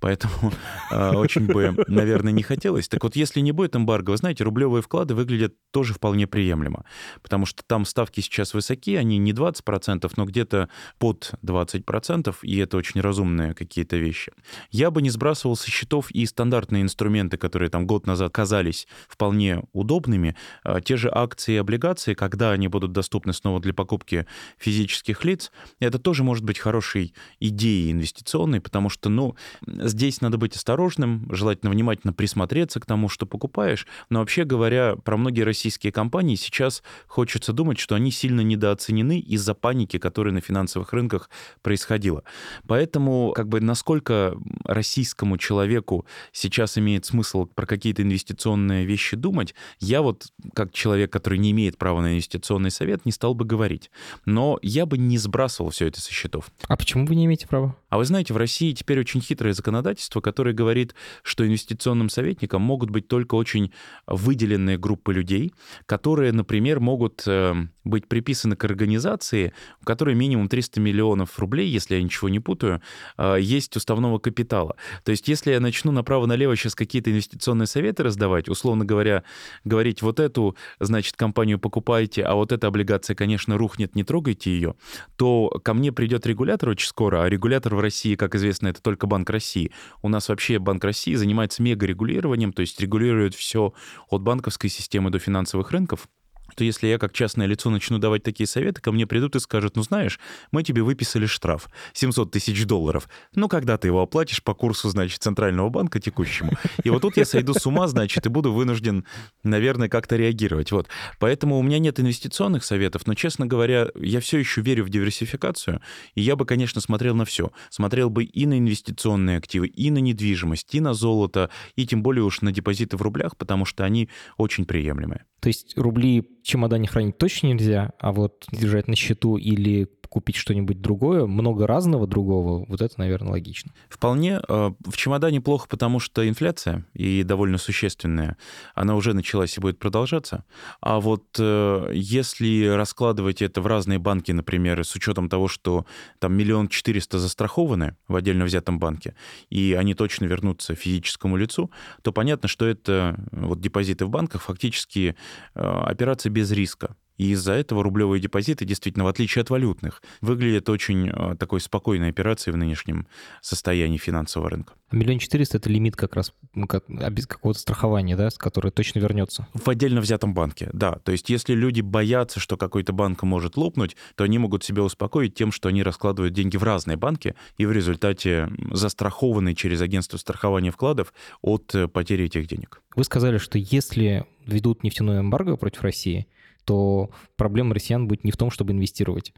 [0.00, 0.52] Поэтому
[0.90, 2.88] э, очень бы, наверное, не хотелось.
[2.88, 6.84] Так вот, если не будет эмбарго, вы знаете, рублевые вклады выглядят тоже вполне приемлемо.
[7.22, 12.76] Потому что там ставки сейчас высоки, они не 20%, но где-то под 20%, и это
[12.76, 14.32] очень разумные какие-то вещи.
[14.70, 19.62] Я бы не сбрасывал со счетов и стандартные инструменты, которые там год назад казались вполне
[19.72, 20.36] удобными.
[20.62, 24.26] А, те же же акции и облигации, когда они будут доступны снова для покупки
[24.58, 25.50] физических лиц,
[25.80, 29.36] это тоже может быть хорошей идеей инвестиционной, потому что, ну,
[29.66, 33.86] здесь надо быть осторожным, желательно внимательно присмотреться к тому, что покупаешь.
[34.10, 39.54] Но вообще говоря, про многие российские компании сейчас хочется думать, что они сильно недооценены из-за
[39.54, 41.30] паники, которая на финансовых рынках
[41.62, 42.22] происходила.
[42.66, 50.02] Поэтому, как бы, насколько российскому человеку сейчас имеет смысл про какие-то инвестиционные вещи думать, я
[50.02, 53.90] вот как человек человек, который не имеет права на инвестиционный совет, не стал бы говорить.
[54.24, 56.50] Но я бы не сбрасывал все это со счетов.
[56.66, 57.76] А почему вы не имеете права?
[57.88, 62.90] А вы знаете, в России теперь очень хитрое законодательство, которое говорит, что инвестиционным советником могут
[62.90, 63.72] быть только очень
[64.06, 65.52] выделенные группы людей,
[65.86, 67.54] которые, например, могут э,
[67.88, 72.80] быть приписаны к организации, у которой минимум 300 миллионов рублей, если я ничего не путаю,
[73.16, 74.76] э, есть уставного капитала.
[75.04, 79.24] То есть если я начну направо-налево сейчас какие-то инвестиционные советы раздавать, условно говоря,
[79.64, 84.74] говорить вот эту значит, компанию покупаете, а вот эта облигация, конечно, рухнет, не трогайте ее,
[85.16, 89.06] то ко мне придет регулятор очень скоро, а регулятор в России, как известно, это только
[89.06, 89.72] Банк России.
[90.02, 93.72] У нас вообще Банк России занимается мегарегулированием, то есть регулирует все
[94.10, 96.08] от банковской системы до финансовых рынков
[96.54, 99.76] то если я как частное лицо начну давать такие советы, ко мне придут и скажут,
[99.76, 100.18] ну знаешь,
[100.50, 103.08] мы тебе выписали штраф 700 тысяч долларов.
[103.34, 106.52] Ну когда ты его оплатишь по курсу, значит, Центрального банка текущему?
[106.82, 109.04] И вот тут я сойду с ума, значит, и буду вынужден,
[109.42, 110.72] наверное, как-то реагировать.
[110.72, 110.88] Вот.
[111.18, 115.80] Поэтому у меня нет инвестиционных советов, но, честно говоря, я все еще верю в диверсификацию,
[116.14, 117.52] и я бы, конечно, смотрел на все.
[117.70, 122.24] Смотрел бы и на инвестиционные активы, и на недвижимость, и на золото, и тем более
[122.24, 125.24] уж на депозиты в рублях, потому что они очень приемлемые.
[125.40, 130.80] То есть рубли чемодане хранить точно нельзя, а вот держать на счету или купить что-нибудь
[130.80, 133.72] другое, много разного другого, вот это, наверное, логично.
[133.88, 134.40] Вполне.
[134.48, 138.36] Э, в чемодане плохо, потому что инфляция, и довольно существенная,
[138.74, 140.44] она уже началась и будет продолжаться.
[140.80, 145.86] А вот э, если раскладывать это в разные банки, например, с учетом того, что
[146.18, 149.14] там миллион четыреста застрахованы в отдельно взятом банке,
[149.50, 151.70] и они точно вернутся физическому лицу,
[152.02, 155.16] то понятно, что это вот депозиты в банках фактически
[155.54, 156.96] э, операция без риска.
[157.18, 162.08] И из-за этого рублевые депозиты, действительно, в отличие от валютных, выглядят очень э, такой спокойной
[162.08, 163.06] операцией в нынешнем
[163.42, 164.74] состоянии финансового рынка.
[164.90, 169.00] Миллион четыреста— это лимит как раз ну, как, без какого-то страхования, да, с которой точно
[169.00, 169.46] вернется?
[169.52, 170.92] В отдельно взятом банке, да.
[171.04, 175.34] То есть если люди боятся, что какой-то банк может лопнуть, то они могут себя успокоить
[175.34, 180.70] тем, что они раскладывают деньги в разные банки и в результате застрахованы через агентство страхования
[180.70, 181.12] вкладов
[181.42, 182.80] от э, потери этих денег.
[182.96, 186.26] Вы сказали, что если ведут нефтяное эмбарго против России,
[186.68, 189.32] то проблема россиян будет не в том, чтобы инвестировать.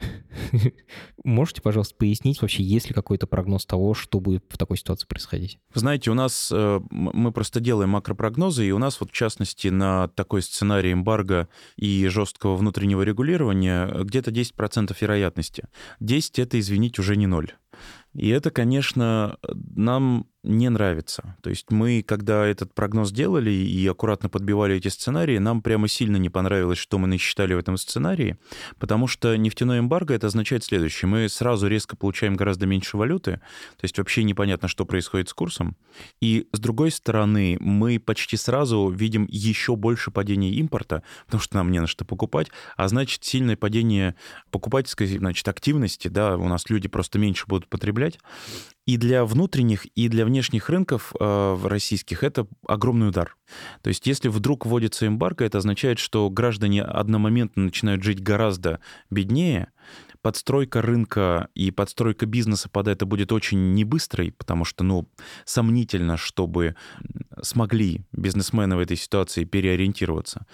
[1.25, 5.61] Можете, пожалуйста, пояснить вообще, есть ли какой-то прогноз того, что будет в такой ситуации происходить?
[5.73, 10.09] Знаете, у нас э, мы просто делаем макропрогнозы, и у нас вот в частности на
[10.09, 15.69] такой сценарий эмбарго и жесткого внутреннего регулирования где-то 10% вероятности.
[16.01, 17.53] 10— это, извините, уже не ноль.
[18.13, 19.39] И это, конечно,
[19.77, 21.37] нам не нравится.
[21.43, 26.17] То есть мы, когда этот прогноз делали и аккуратно подбивали эти сценарии, нам прямо сильно
[26.17, 28.39] не понравилось, что мы насчитали в этом сценарии,
[28.79, 31.09] потому что нефтяной эмбарго это означает следующее.
[31.09, 35.77] Мы сразу резко получаем гораздо меньше валюты, то есть вообще непонятно, что происходит с курсом.
[36.21, 41.71] И с другой стороны, мы почти сразу видим еще больше падения импорта, потому что нам
[41.71, 44.15] не на что покупать, а значит сильное падение
[44.51, 48.19] покупательской значит, активности, да, у нас люди просто меньше будут потреблять.
[48.87, 53.37] И для внутренних, и для внешних рынков э, российских это огромный удар.
[53.83, 59.71] То есть если вдруг вводится эмбарго, это означает, что граждане одномоментно начинают жить гораздо беднее,
[60.23, 65.09] подстройка рынка и подстройка бизнеса под это будет очень небыстрой, потому что, ну,
[65.45, 66.77] сомнительно, чтобы
[67.43, 70.47] смогли бизнесмены в этой ситуации переориентироваться.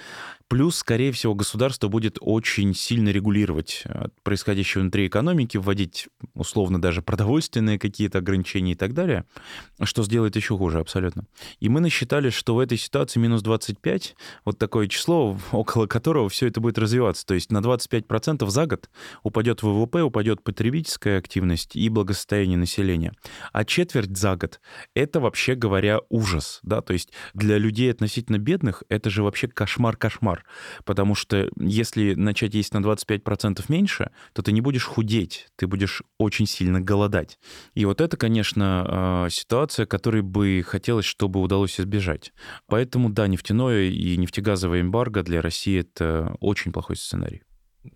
[0.49, 7.03] Плюс, скорее всего, государство будет очень сильно регулировать э, происходящее внутри экономики, вводить условно даже
[7.03, 9.25] продовольственные какие-то ограничения и так далее,
[9.83, 11.25] что сделает еще хуже абсолютно.
[11.59, 16.47] И мы насчитали, что в этой ситуации минус 25, вот такое число, около которого все
[16.47, 17.27] это будет развиваться.
[17.27, 18.89] То есть на 25% за год
[19.25, 23.13] упадет ВВП, упадет потребительская активность и благосостояние населения.
[23.53, 24.61] А четверть за год—
[24.95, 26.61] это, вообще говоря, ужас.
[26.63, 26.83] Да?
[26.83, 30.36] То есть для людей относительно бедных это же вообще кошмар-кошмар.
[30.85, 36.03] Потому что если начать есть на 25% меньше, то ты не будешь худеть, ты будешь
[36.19, 37.39] очень сильно голодать.
[37.75, 42.33] И вот это, конечно, а, ситуация, которой бы хотелось, чтобы удалось избежать.
[42.67, 47.43] Поэтому, да, нефтяное и нефтегазовое эмбарго для России— это очень плохой сценарий.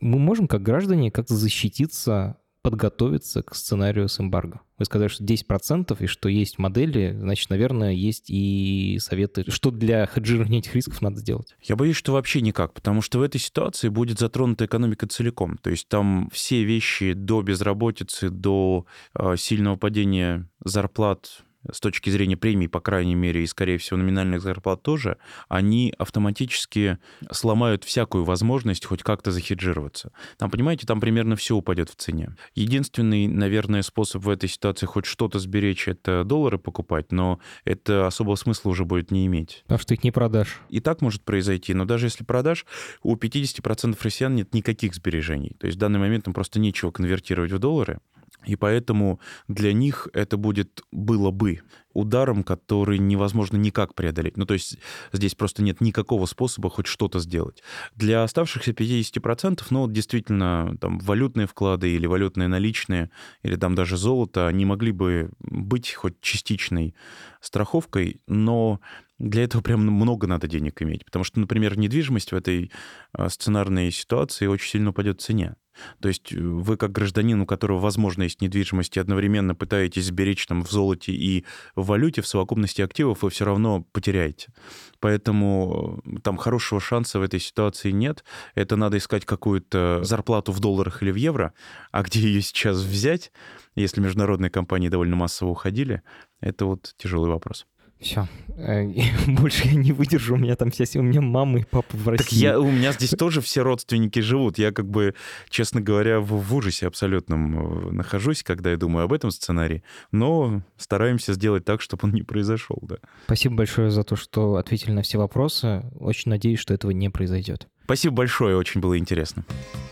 [0.01, 4.61] Мы можем, как граждане, как-то защититься подготовиться к сценарию с эмбарго?
[4.79, 10.07] Вы сказали, что 10% и что есть модели, значит, наверное, есть и советы, что для
[10.07, 11.55] хеджирования этих рисков надо сделать.
[11.63, 15.59] Я боюсь, что вообще никак, потому что в этой ситуации будет затронута экономика целиком.
[15.59, 22.37] То есть там все вещи до безработицы, до э, сильного падения зарплат с точки зрения
[22.37, 26.99] премий, по крайней мере, и, скорее всего, номинальных зарплат тоже, они автоматически
[27.31, 30.13] сломают всякую возможность хоть как-то захеджироваться.
[30.39, 32.37] Там, понимаете, там примерно все упадет в цене.
[32.55, 38.37] Единственный, наверное, способ в этой ситуации хоть что-то сберечь, это доллары покупать, но это особого
[38.37, 39.63] смысла уже будет не иметь.
[39.65, 40.61] Потому что их не продашь.
[40.69, 42.65] И так может произойти, но даже если продашь,
[43.03, 45.57] у 50% россиян нет никаких сбережений.
[45.59, 48.01] То есть в данный момент им просто нечего конвертировать в доллары.
[48.47, 51.61] И поэтому для них это будет, было бы
[51.93, 54.37] ударом, который невозможно никак преодолеть.
[54.37, 54.79] Ну, то есть
[55.13, 57.63] здесь просто нет никакого способа хоть что-то сделать.
[57.97, 63.11] Для оставшихся 50%, ну, действительно, там, валютные вклады или валютные наличные,
[63.43, 66.95] или там даже золото, они могли бы быть хоть частичной
[67.41, 68.81] страховкой, но
[69.19, 71.05] для этого прям много надо денег иметь.
[71.05, 72.73] Потому что, например, недвижимость в этой
[73.13, 75.57] а, сценарной ситуации очень сильно упадет в цене.
[76.01, 80.47] То есть э, вы как гражданин, у которого, возможно, есть недвижимость, и одновременно пытаетесь сберечь
[80.47, 81.45] там в золоте и
[81.75, 84.53] в валюте, в совокупности активов, вы все равно потеряете.
[85.01, 88.25] Поэтому э, там хорошего шанса в этой ситуации нет.
[88.55, 91.53] Это надо искать какую-то зарплату в долларах или в евро,
[91.93, 93.33] а где ее сейчас взять,
[93.75, 96.03] если международные компании довольно массово уходили,
[96.41, 97.67] это вот тяжелый вопрос.
[98.01, 98.27] Все.
[98.57, 98.85] Э,
[99.27, 100.35] больше я не выдержу.
[100.35, 102.25] У меня там вся У меня мама и папа в России.
[102.25, 104.59] Так я, у меня здесь тоже все родственники живут.
[104.59, 105.15] Я как бы,
[105.49, 109.83] честно говоря, в, в ужасе абсолютном э, нахожусь, когда я думаю об этом сценарии.
[110.13, 112.97] Но стараемся сделать так, чтобы он не произошел, да.
[113.25, 115.83] Спасибо большое за то, что ответили на все вопросы.
[115.99, 117.69] Очень надеюсь, что этого не произойдет.
[117.85, 119.45] Спасибо большое, очень было интересно.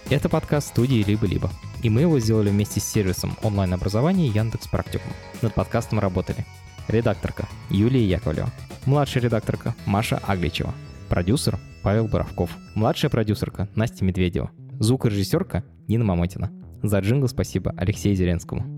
[0.09, 1.51] Это подкаст студии «Либо-либо».
[1.83, 5.13] И мы его сделали вместе с сервисом онлайн-образования Яндекс Практикум.
[5.43, 6.47] Над подкастом работали
[6.89, 8.49] Редакторка Юлия Яковлева.
[8.87, 10.73] Младшая редакторка Маша Агличева.
[11.11, 12.51] Продюсер Павел Боровков.
[12.75, 14.51] Младшая продюсерка Настя Медведева.
[14.81, 16.51] Звукорежиссерка Нина Мамотина.
[16.83, 18.78] За джингл спасибо Алексею Зеленскому.